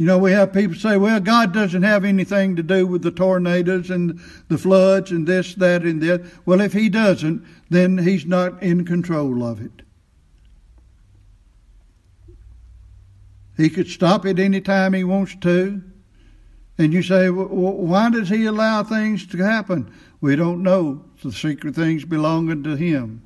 You 0.00 0.06
know, 0.06 0.16
we 0.16 0.32
have 0.32 0.54
people 0.54 0.76
say, 0.76 0.96
well, 0.96 1.20
God 1.20 1.52
doesn't 1.52 1.82
have 1.82 2.06
anything 2.06 2.56
to 2.56 2.62
do 2.62 2.86
with 2.86 3.02
the 3.02 3.10
tornadoes 3.10 3.90
and 3.90 4.18
the 4.48 4.56
floods 4.56 5.10
and 5.10 5.26
this, 5.26 5.54
that, 5.56 5.82
and 5.82 6.02
that. 6.02 6.24
Well, 6.46 6.62
if 6.62 6.72
He 6.72 6.88
doesn't, 6.88 7.44
then 7.68 7.98
He's 7.98 8.24
not 8.24 8.62
in 8.62 8.86
control 8.86 9.44
of 9.44 9.60
it. 9.60 9.82
He 13.58 13.68
could 13.68 13.88
stop 13.88 14.24
it 14.24 14.38
any 14.38 14.62
time 14.62 14.94
He 14.94 15.04
wants 15.04 15.36
to. 15.42 15.82
And 16.78 16.94
you 16.94 17.02
say, 17.02 17.28
well, 17.28 17.46
why 17.46 18.08
does 18.08 18.30
He 18.30 18.46
allow 18.46 18.82
things 18.82 19.26
to 19.26 19.36
happen? 19.36 19.92
We 20.22 20.34
don't 20.34 20.62
know. 20.62 21.04
The 21.22 21.30
secret 21.30 21.74
things 21.74 22.06
belonging 22.06 22.62
to 22.62 22.74
Him. 22.74 23.20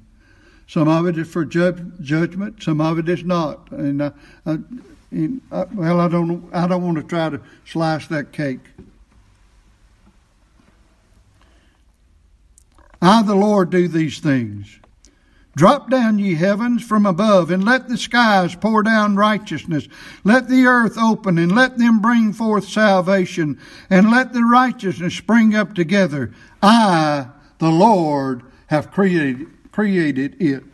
Some 0.66 0.88
of 0.88 1.06
it 1.06 1.18
is 1.18 1.28
for 1.28 1.44
judgment, 1.44 2.64
some 2.64 2.80
of 2.80 2.98
it 2.98 3.08
is 3.08 3.22
not. 3.22 3.70
And 3.70 4.02
uh, 4.02 4.10
uh, 5.12 5.54
uh, 5.54 5.66
well, 5.74 6.00
I 6.00 6.08
don't. 6.08 6.48
I 6.52 6.66
don't 6.66 6.82
want 6.82 6.96
to 6.96 7.02
try 7.02 7.30
to 7.30 7.40
slice 7.64 8.06
that 8.08 8.32
cake. 8.32 8.60
I, 13.00 13.22
the 13.22 13.34
Lord, 13.34 13.70
do 13.70 13.86
these 13.86 14.18
things. 14.18 14.78
Drop 15.56 15.88
down, 15.88 16.18
ye 16.18 16.34
heavens, 16.34 16.82
from 16.82 17.06
above, 17.06 17.50
and 17.50 17.64
let 17.64 17.88
the 17.88 17.96
skies 17.96 18.56
pour 18.56 18.82
down 18.82 19.14
righteousness. 19.14 19.86
Let 20.24 20.48
the 20.48 20.64
earth 20.66 20.98
open, 20.98 21.38
and 21.38 21.54
let 21.54 21.78
them 21.78 22.00
bring 22.00 22.32
forth 22.32 22.66
salvation, 22.68 23.60
and 23.88 24.10
let 24.10 24.32
the 24.32 24.42
righteousness 24.42 25.14
spring 25.14 25.54
up 25.54 25.74
together. 25.74 26.32
I, 26.60 27.28
the 27.58 27.70
Lord, 27.70 28.42
have 28.66 28.90
created, 28.90 29.46
created 29.70 30.40
it. 30.40 30.64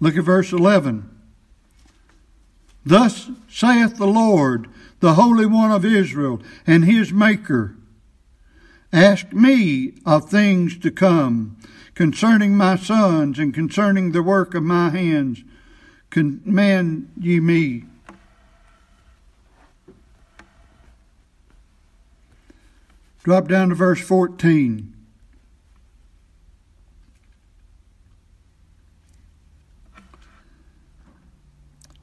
Look 0.00 0.16
at 0.16 0.24
verse 0.24 0.52
11. 0.52 1.08
Thus 2.84 3.30
saith 3.48 3.96
the 3.96 4.06
Lord, 4.06 4.68
the 5.00 5.14
Holy 5.14 5.46
One 5.46 5.70
of 5.70 5.84
Israel, 5.84 6.40
and 6.66 6.84
his 6.84 7.12
Maker 7.12 7.76
Ask 8.92 9.32
me 9.32 9.94
of 10.04 10.28
things 10.28 10.76
to 10.78 10.90
come, 10.90 11.56
concerning 11.94 12.56
my 12.56 12.76
sons 12.76 13.38
and 13.38 13.54
concerning 13.54 14.10
the 14.10 14.22
work 14.22 14.54
of 14.54 14.64
my 14.64 14.90
hands. 14.90 15.44
Command 16.10 17.12
ye 17.16 17.38
me. 17.38 17.84
Drop 23.22 23.46
down 23.46 23.68
to 23.68 23.74
verse 23.74 24.00
14. 24.00 24.92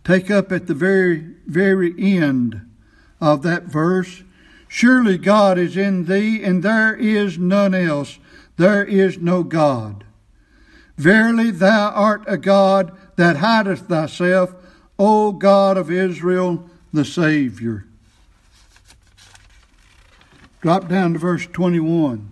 Take 0.07 0.31
up 0.31 0.51
at 0.51 0.65
the 0.65 0.73
very, 0.73 1.17
very 1.45 1.93
end 1.99 2.61
of 3.21 3.43
that 3.43 3.63
verse 3.63 4.23
Surely 4.67 5.17
God 5.17 5.57
is 5.57 5.77
in 5.77 6.05
thee, 6.05 6.43
and 6.43 6.61
there 6.61 6.95
is 6.95 7.37
none 7.37 7.73
else. 7.73 8.19
There 8.57 8.83
is 8.83 9.17
no 9.17 9.43
God. 9.43 10.03
Verily 10.97 11.51
thou 11.51 11.89
art 11.91 12.23
a 12.27 12.37
God 12.37 12.95
that 13.15 13.37
hideth 13.37 13.87
thyself, 13.87 14.53
O 14.99 15.31
God 15.31 15.77
of 15.77 15.91
Israel, 15.91 16.69
the 16.91 17.05
Savior. 17.05 17.85
Drop 20.61 20.89
down 20.89 21.13
to 21.13 21.19
verse 21.19 21.45
21. 21.47 22.31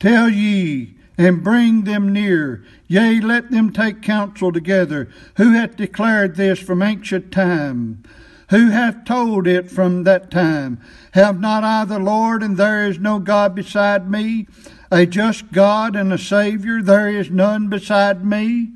Tell 0.00 0.28
ye, 0.28 0.94
and 1.18 1.42
bring 1.42 1.82
them 1.82 2.12
near. 2.12 2.64
Yea, 2.86 3.20
let 3.20 3.50
them 3.50 3.72
take 3.72 4.00
counsel 4.00 4.52
together. 4.52 5.08
Who 5.36 5.52
hath 5.52 5.76
declared 5.76 6.36
this 6.36 6.60
from 6.60 6.80
ancient 6.80 7.32
time? 7.32 8.04
Who 8.50 8.70
hath 8.70 9.04
told 9.04 9.46
it 9.46 9.70
from 9.70 10.04
that 10.04 10.30
time? 10.30 10.80
Have 11.12 11.40
not 11.40 11.64
I 11.64 11.84
the 11.84 11.98
Lord, 11.98 12.42
and 12.42 12.56
there 12.56 12.88
is 12.88 12.98
no 12.98 13.18
God 13.18 13.54
beside 13.54 14.08
me? 14.10 14.46
A 14.90 15.04
just 15.04 15.52
God 15.52 15.94
and 15.94 16.12
a 16.12 16.18
Saviour, 16.18 16.80
there 16.80 17.10
is 17.10 17.30
none 17.30 17.68
beside 17.68 18.24
me. 18.24 18.70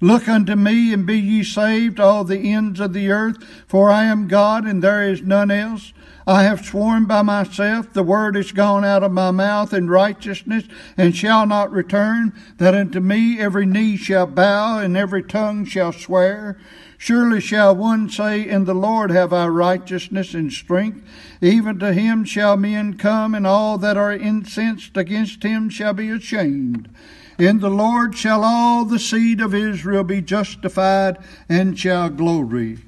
Look 0.00 0.28
unto 0.28 0.56
me, 0.56 0.92
and 0.92 1.06
be 1.06 1.18
ye 1.18 1.44
saved, 1.44 2.00
all 2.00 2.24
the 2.24 2.38
ends 2.38 2.80
of 2.80 2.94
the 2.94 3.10
earth, 3.10 3.36
for 3.68 3.90
I 3.90 4.04
am 4.04 4.26
God, 4.26 4.64
and 4.64 4.82
there 4.82 5.08
is 5.08 5.22
none 5.22 5.50
else. 5.50 5.92
I 6.26 6.42
have 6.42 6.64
sworn 6.64 7.06
by 7.06 7.22
myself, 7.22 7.92
the 7.92 8.02
word 8.02 8.36
is 8.36 8.52
gone 8.52 8.84
out 8.84 9.02
of 9.02 9.12
my 9.12 9.30
mouth 9.30 9.72
in 9.72 9.88
righteousness, 9.88 10.64
and 10.96 11.16
shall 11.16 11.46
not 11.46 11.72
return, 11.72 12.32
that 12.58 12.74
unto 12.74 13.00
me 13.00 13.38
every 13.40 13.66
knee 13.66 13.96
shall 13.96 14.26
bow, 14.26 14.78
and 14.78 14.96
every 14.96 15.22
tongue 15.22 15.64
shall 15.64 15.92
swear. 15.92 16.58
Surely 16.98 17.40
shall 17.40 17.74
one 17.74 18.10
say, 18.10 18.46
In 18.46 18.66
the 18.66 18.74
Lord 18.74 19.10
have 19.10 19.32
I 19.32 19.46
righteousness 19.46 20.34
and 20.34 20.52
strength. 20.52 21.02
Even 21.40 21.78
to 21.78 21.94
him 21.94 22.24
shall 22.24 22.58
men 22.58 22.98
come, 22.98 23.34
and 23.34 23.46
all 23.46 23.78
that 23.78 23.96
are 23.96 24.12
incensed 24.12 24.98
against 24.98 25.42
him 25.42 25.70
shall 25.70 25.94
be 25.94 26.10
ashamed. 26.10 26.94
In 27.38 27.60
the 27.60 27.70
Lord 27.70 28.14
shall 28.14 28.44
all 28.44 28.84
the 28.84 28.98
seed 28.98 29.40
of 29.40 29.54
Israel 29.54 30.04
be 30.04 30.20
justified 30.20 31.16
and 31.48 31.78
shall 31.78 32.10
glory. 32.10 32.80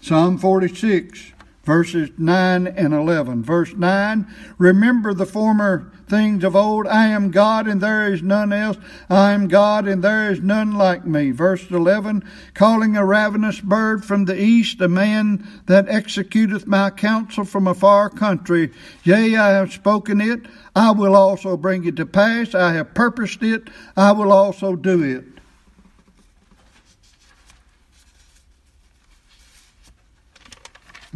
Psalm 0.00 0.38
46 0.38 1.32
verses 1.66 2.10
9 2.16 2.68
and 2.68 2.94
11. 2.94 3.42
Verse 3.42 3.74
9 3.74 4.26
Remember 4.56 5.12
the 5.12 5.26
former 5.26 5.92
things 6.08 6.44
of 6.44 6.54
old. 6.54 6.86
I 6.86 7.08
am 7.08 7.32
God 7.32 7.66
and 7.66 7.80
there 7.80 8.10
is 8.10 8.22
none 8.22 8.52
else. 8.52 8.78
I 9.10 9.32
am 9.32 9.48
God 9.48 9.86
and 9.86 10.02
there 10.02 10.30
is 10.30 10.40
none 10.40 10.72
like 10.72 11.04
me. 11.04 11.32
Verse 11.32 11.68
11 11.70 12.22
Calling 12.54 12.96
a 12.96 13.04
ravenous 13.04 13.60
bird 13.60 14.04
from 14.04 14.24
the 14.24 14.40
east, 14.40 14.80
a 14.80 14.88
man 14.88 15.46
that 15.66 15.88
executeth 15.88 16.66
my 16.66 16.90
counsel 16.90 17.44
from 17.44 17.66
a 17.66 17.74
far 17.74 18.08
country. 18.08 18.72
Yea, 19.02 19.36
I 19.36 19.48
have 19.50 19.72
spoken 19.72 20.20
it. 20.20 20.46
I 20.74 20.92
will 20.92 21.16
also 21.16 21.56
bring 21.56 21.84
it 21.84 21.96
to 21.96 22.06
pass. 22.06 22.54
I 22.54 22.72
have 22.74 22.94
purposed 22.94 23.42
it. 23.42 23.68
I 23.96 24.12
will 24.12 24.30
also 24.30 24.76
do 24.76 25.02
it. 25.02 25.35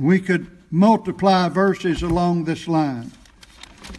We 0.00 0.18
could 0.18 0.46
multiply 0.70 1.50
verses 1.50 2.02
along 2.02 2.44
this 2.44 2.66
line. 2.66 3.12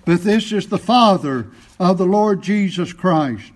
But 0.03 0.23
this 0.23 0.51
is 0.51 0.67
the 0.67 0.79
Father 0.79 1.51
of 1.79 1.99
the 1.99 2.05
Lord 2.05 2.41
Jesus 2.41 2.91
Christ. 2.91 3.51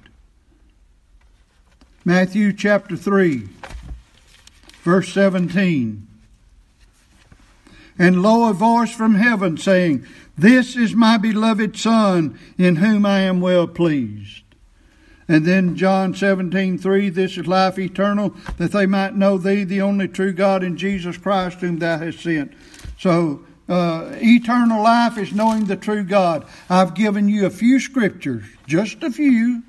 Matthew 2.04 2.54
chapter 2.54 2.96
3, 2.96 3.48
verse 4.84 5.12
17. 5.12 6.08
And 7.98 8.22
lo, 8.22 8.48
a 8.48 8.54
voice 8.54 8.92
from 8.92 9.16
heaven 9.16 9.58
saying, 9.58 10.06
This 10.38 10.76
is 10.76 10.94
my 10.94 11.18
beloved 11.18 11.76
Son, 11.76 12.38
in 12.60 12.76
whom 12.76 13.08
I 13.08 13.22
am 13.22 13.42
well 13.42 13.66
pleased. 13.66 14.45
And 15.28 15.46
then 15.46 15.76
John 15.76 16.14
17, 16.14 16.78
3, 16.78 17.10
This 17.10 17.38
is 17.38 17.48
life 17.48 17.80
eternal, 17.80 18.36
that 18.58 18.72
they 18.72 18.86
might 18.86 19.16
know 19.16 19.38
thee, 19.38 19.64
the 19.64 19.82
only 19.82 20.08
true 20.08 20.34
God, 20.34 20.64
and 20.64 20.78
Jesus 20.78 21.18
Christ, 21.18 21.60
whom 21.60 21.80
thou 21.80 21.98
hast 21.98 22.20
sent. 22.20 22.54
So, 23.00 23.44
uh, 23.68 24.12
eternal 24.18 24.84
life 24.84 25.18
is 25.18 25.34
knowing 25.34 25.66
the 25.66 25.76
true 25.76 26.04
God. 26.04 26.46
I've 26.70 26.94
given 26.94 27.28
you 27.28 27.46
a 27.48 27.50
few 27.50 27.80
scriptures, 27.80 28.44
just 28.68 29.02
a 29.02 29.10
few, 29.10 29.64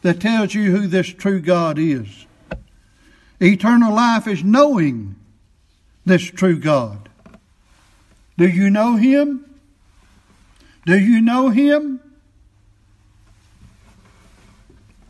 that 0.00 0.20
tells 0.20 0.54
you 0.54 0.70
who 0.70 0.86
this 0.86 1.08
true 1.08 1.40
God 1.40 1.78
is. 1.78 2.26
Eternal 3.40 3.94
life 3.94 4.26
is 4.26 4.42
knowing 4.42 5.16
this 6.06 6.22
true 6.22 6.58
God. 6.58 7.08
Do 8.38 8.48
you 8.48 8.70
know 8.70 8.96
Him? 8.96 9.44
Do 10.86 10.98
you 10.98 11.20
know 11.20 11.50
Him? 11.50 12.00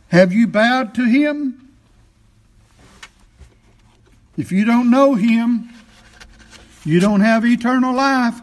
Have 0.09 0.33
you 0.33 0.47
bowed 0.47 0.93
to 0.95 1.05
Him? 1.05 1.69
If 4.37 4.51
you 4.51 4.65
don't 4.65 4.89
know 4.89 5.15
Him, 5.15 5.69
you 6.83 6.99
don't 6.99 7.21
have 7.21 7.45
eternal 7.45 7.93
life. 7.93 8.39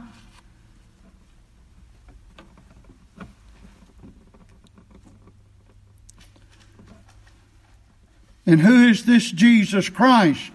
And 8.47 8.61
who 8.61 8.89
is 8.89 9.05
this 9.05 9.31
Jesus 9.33 9.89
Christ? 9.89 10.53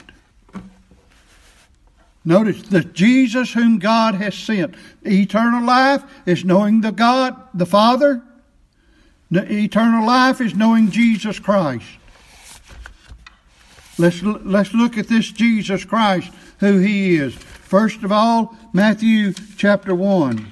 Notice 2.23 2.61
the 2.61 2.81
Jesus 2.81 3.51
whom 3.51 3.79
God 3.79 4.15
has 4.15 4.35
sent. 4.35 4.75
Eternal 5.03 5.65
life 5.65 6.03
is 6.25 6.45
knowing 6.45 6.81
the 6.81 6.91
God, 6.91 7.35
the 7.53 7.65
Father. 7.65 8.23
Eternal 9.31 10.05
life 10.05 10.41
is 10.41 10.55
knowing 10.55 10.91
Jesus 10.91 11.39
Christ. 11.39 11.85
Let's, 13.97 14.21
let's 14.23 14.73
look 14.73 14.97
at 14.97 15.07
this 15.07 15.31
Jesus 15.31 15.85
Christ, 15.85 16.31
who 16.59 16.79
he 16.79 17.15
is. 17.15 17.33
First 17.33 18.03
of 18.03 18.11
all, 18.11 18.55
Matthew 18.73 19.33
chapter 19.57 19.95
1. 19.95 20.51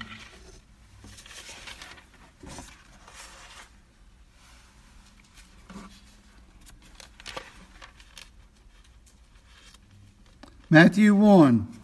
Matthew 10.70 11.16
1. 11.16 11.79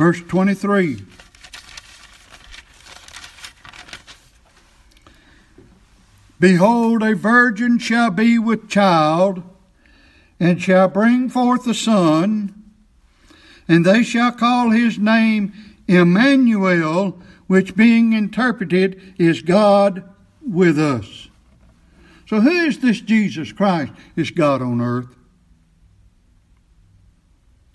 Verse 0.00 0.22
23. 0.22 1.02
Behold, 6.40 7.02
a 7.02 7.14
virgin 7.14 7.78
shall 7.78 8.10
be 8.10 8.38
with 8.38 8.70
child, 8.70 9.42
and 10.40 10.58
shall 10.58 10.88
bring 10.88 11.28
forth 11.28 11.66
a 11.66 11.74
son, 11.74 12.72
and 13.68 13.84
they 13.84 14.02
shall 14.02 14.32
call 14.32 14.70
his 14.70 14.98
name 14.98 15.52
Emmanuel, 15.86 17.20
which 17.46 17.76
being 17.76 18.14
interpreted 18.14 18.98
is 19.18 19.42
God 19.42 20.02
with 20.40 20.78
us. 20.78 21.28
So, 22.26 22.40
who 22.40 22.48
is 22.48 22.78
this 22.78 23.02
Jesus 23.02 23.52
Christ? 23.52 23.92
It's 24.16 24.30
God 24.30 24.62
on 24.62 24.80
earth. 24.80 25.14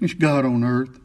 It's 0.01 0.15
God 0.15 0.43
on 0.43 0.63
earth. 0.63 0.99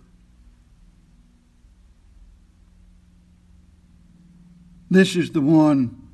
This 4.90 5.14
is 5.14 5.30
the 5.30 5.40
one 5.40 6.08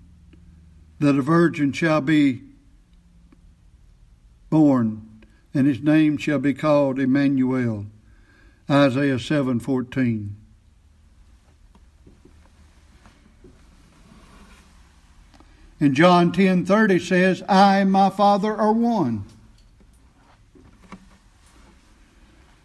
that 0.99 1.17
a 1.17 1.23
virgin 1.23 1.73
shall 1.73 2.03
be 2.03 2.43
born, 4.51 5.23
and 5.55 5.67
his 5.67 5.81
name 5.81 6.19
shall 6.19 6.39
be 6.39 6.53
called 6.53 6.99
Emmanuel. 6.99 7.87
Isaiah 8.69 9.19
7:14. 9.19 10.37
And 15.81 15.95
John 15.95 16.33
10:30 16.33 16.99
says, 16.99 17.43
"I 17.49 17.79
and 17.79 17.91
my 17.91 18.11
Father 18.11 18.55
are 18.55 18.73
one." 18.73 19.25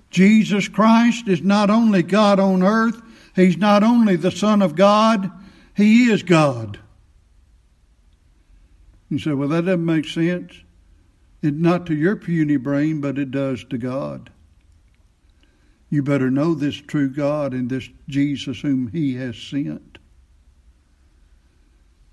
Jesus 0.10 0.68
Christ 0.68 1.30
is 1.30 1.42
not 1.42 1.70
only 1.70 2.04
God 2.04 2.38
on 2.38 2.64
earth, 2.64 3.02
he's 3.34 3.58
not 3.58 3.82
only 3.82 4.18
the 4.18 4.32
Son 4.32 4.62
of 4.62 4.76
God, 4.76 5.32
he 5.82 6.10
is 6.10 6.24
God. 6.24 6.80
You 9.10 9.20
say, 9.20 9.34
well, 9.34 9.50
that 9.50 9.66
doesn't 9.66 9.86
make 9.86 10.08
sense. 10.08 10.54
It, 11.42 11.56
not 11.56 11.86
to 11.88 11.96
your 11.96 12.16
puny 12.16 12.58
brain, 12.58 13.02
but 13.02 13.18
it 13.18 13.32
does 13.32 13.64
to 13.66 13.78
God. 13.78 14.30
You 15.90 16.02
better 16.02 16.32
know 16.32 16.54
this 16.54 16.76
true 16.76 17.10
God 17.10 17.54
and 17.54 17.70
this 17.70 17.90
Jesus 18.08 18.62
whom 18.62 18.88
He 18.88 19.16
has 19.16 19.38
sent. 19.38 19.98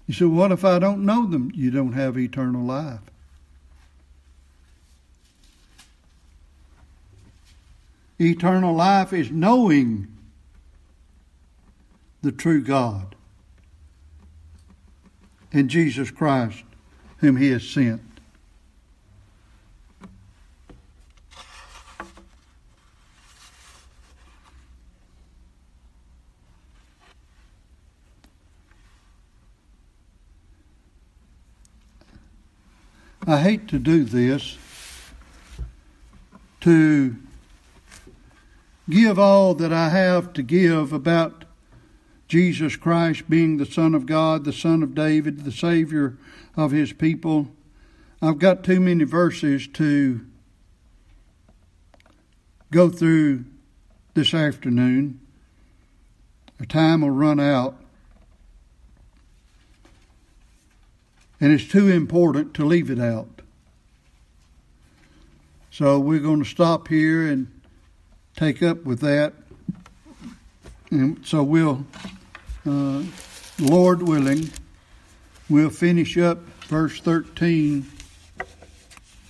You 0.09 0.15
say, 0.15 0.25
what 0.25 0.51
if 0.51 0.65
I 0.65 0.79
don't 0.79 1.05
know 1.05 1.27
them? 1.27 1.53
You 1.55 1.71
don't 1.71 1.93
have 1.93 2.19
eternal 2.19 2.65
life. 2.65 3.01
Eternal 8.19 8.75
life 8.75 9.13
is 9.13 9.31
knowing 9.31 10.09
the 12.23 12.33
true 12.33 12.63
God 12.63 13.15
in 15.51 15.69
Jesus 15.69 16.11
Christ, 16.11 16.63
whom 17.19 17.37
he 17.37 17.51
has 17.51 17.67
sent. 17.67 18.03
I 33.27 33.43
hate 33.43 33.69
to 33.69 33.79
do 33.79 34.05
this, 34.05 34.57
to 36.61 37.15
give 38.89 39.19
all 39.19 39.53
that 39.55 39.71
I 39.71 39.91
have 39.91 40.33
to 40.33 40.43
give 40.43 40.95
about 40.95 41.45
Jesus 42.29 42.77
Christ 42.77 43.29
being 43.29 43.57
the 43.57 43.67
Son 43.67 43.95
of 43.95 44.07
God, 44.07 44.45
the 44.45 44.53
Son 44.53 44.83
of 44.83 44.95
David, 44.95 45.45
the 45.45 45.53
Savior 45.53 46.17
of 46.57 46.71
His 46.71 46.93
people. 46.93 47.49
I've 48.21 48.39
got 48.39 48.63
too 48.63 48.81
many 48.81 49.05
verses 49.05 49.67
to 49.75 50.21
go 52.71 52.91
through 52.91 53.45
this 54.15 54.35
afternoon. 54.35 55.21
The 56.59 56.67
time 56.67 57.01
will 57.01 57.11
run 57.11 57.41
out. 57.41 57.77
And 61.41 61.53
it's 61.53 61.69
too 61.69 61.89
important 61.89 62.53
to 62.55 62.65
leave 62.65 62.91
it 62.91 62.99
out. 62.99 63.29
So 65.71 66.01
we're 66.01 66.19
going 66.19 66.43
to 66.43 66.49
stop 66.49 66.89
here 66.89 67.29
and 67.29 67.47
take 68.35 68.63
up 68.63 68.85
with 68.85 68.99
that. 69.01 69.33
And 70.91 71.25
so 71.25 71.45
we'll, 71.45 71.87
uh, 72.67 73.03
Lord 73.61 74.03
willing, 74.03 74.51
we'll 75.49 75.71
finish 75.71 76.17
up 76.19 76.39
verse 76.69 77.01
13 77.01 77.87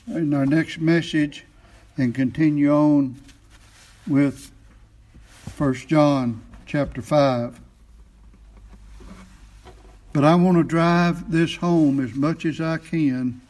in 0.08 0.34
our 0.34 0.46
next 0.46 0.78
message 0.78 1.44
and 1.96 2.14
continue 2.14 2.72
on 2.72 3.16
with 4.06 4.50
1 5.56 5.74
John 5.74 6.42
chapter 6.66 7.02
5. 7.02 7.60
But 10.12 10.24
I 10.24 10.34
want 10.34 10.56
to 10.56 10.64
drive 10.64 11.30
this 11.30 11.56
home 11.56 12.00
as 12.00 12.14
much 12.14 12.44
as 12.44 12.60
I 12.60 12.78
can. 12.78 13.40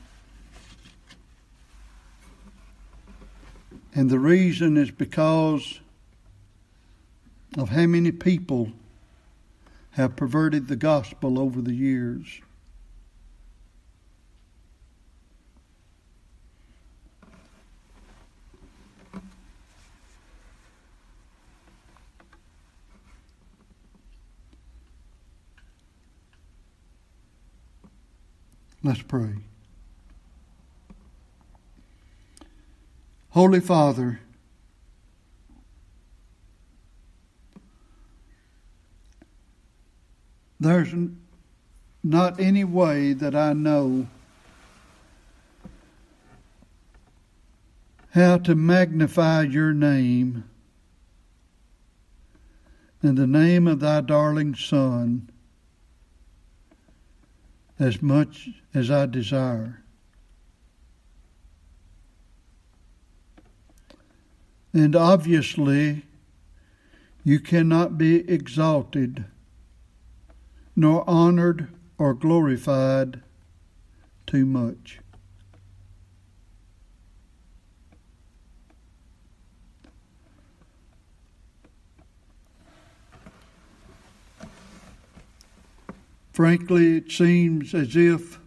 And 3.95 4.11
the 4.11 4.19
reason 4.19 4.77
is 4.77 4.91
because 4.91 5.81
of 7.57 7.71
how 7.71 7.87
many 7.87 8.13
people 8.13 8.73
have 9.99 10.15
perverted 10.15 10.69
the 10.69 10.77
gospel 10.77 11.41
over 11.41 11.61
the 11.61 11.75
years. 11.75 12.41
Let's 28.85 29.03
pray. 29.03 29.35
Holy 33.31 33.59
Father, 33.59 34.21
there's 40.61 40.95
not 42.03 42.41
any 42.41 42.65
way 42.65 43.13
that 43.13 43.35
I 43.35 43.53
know 43.53 44.07
how 48.11 48.39
to 48.39 48.55
magnify 48.55 49.43
your 49.43 49.73
name 49.73 50.45
and 53.03 53.17
the 53.17 53.27
name 53.27 53.67
of 53.67 53.81
thy 53.81 54.01
darling 54.01 54.55
Son 54.55 55.31
as 57.79 58.03
much 58.03 58.49
as 58.75 58.91
I 58.91 59.07
desire. 59.07 59.83
And 64.73 64.97
obviously, 64.97 66.03
you 67.25 67.41
cannot 67.41 67.99
be 67.99 68.29
exalted, 68.29 69.25
nor 70.79 71.03
honored 71.11 71.67
or 71.99 72.15
glorified 72.15 73.21
too 74.29 74.47
much. 74.47 75.01
Frankly, 86.31 86.99
it 86.99 87.11
seems 87.11 87.75
as 87.75 87.97
if 87.97 88.39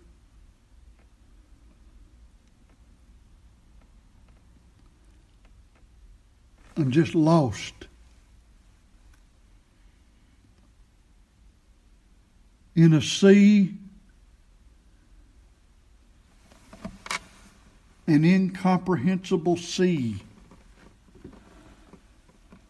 I'm 6.77 6.91
just 6.91 7.13
lost. 7.13 7.87
In 12.75 12.93
a 12.93 13.01
sea, 13.01 13.73
an 18.07 18.23
incomprehensible 18.23 19.57
sea 19.57 20.17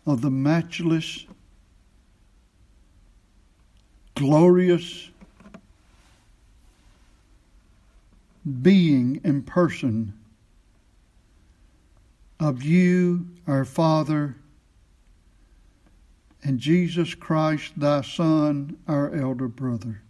of 0.06 0.22
the 0.22 0.32
matchless, 0.32 1.26
glorious, 4.16 5.10
being 8.62 9.22
and 9.24 9.46
person 9.46 10.14
of 12.40 12.64
you, 12.64 13.28
our 13.48 13.64
Father, 13.64 14.36
and 16.44 16.60
Jesus 16.60 17.14
Christ, 17.14 17.74
thy 17.78 18.02
Son, 18.02 18.78
our 18.88 19.14
elder 19.14 19.48
brother. 19.48 20.02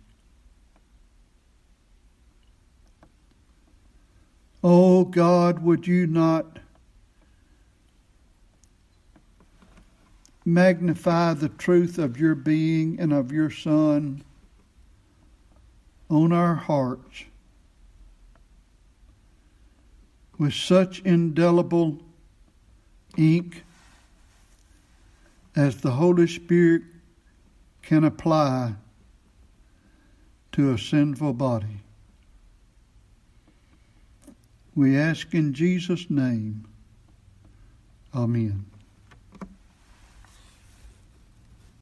Oh 4.64 5.06
God, 5.06 5.60
would 5.64 5.88
you 5.88 6.08
not 6.08 6.60
magnify 10.46 11.34
the 11.34 11.50
truth 11.50 11.98
of 11.98 12.20
your 12.20 12.36
being 12.36 13.00
and 13.00 13.12
of 13.12 13.32
your 13.32 13.50
Son 13.50 14.24
on 16.10 16.32
our 16.32 16.56
hearts? 16.56 17.26
with 20.42 20.56
such 20.56 21.02
indelible 21.02 22.00
ink 23.16 23.64
as 25.56 25.82
the 25.82 25.92
Holy 25.92 26.28
Spirit 26.28 26.84
can 27.82 28.04
apply 28.04 28.74
to 30.54 30.74
a 30.74 30.78
sinful 30.78 31.34
body. 31.34 31.82
We 34.76 34.98
ask 34.98 35.34
in 35.34 35.54
Jesus' 35.54 36.10
name. 36.10 36.66
Amen. 38.14 38.71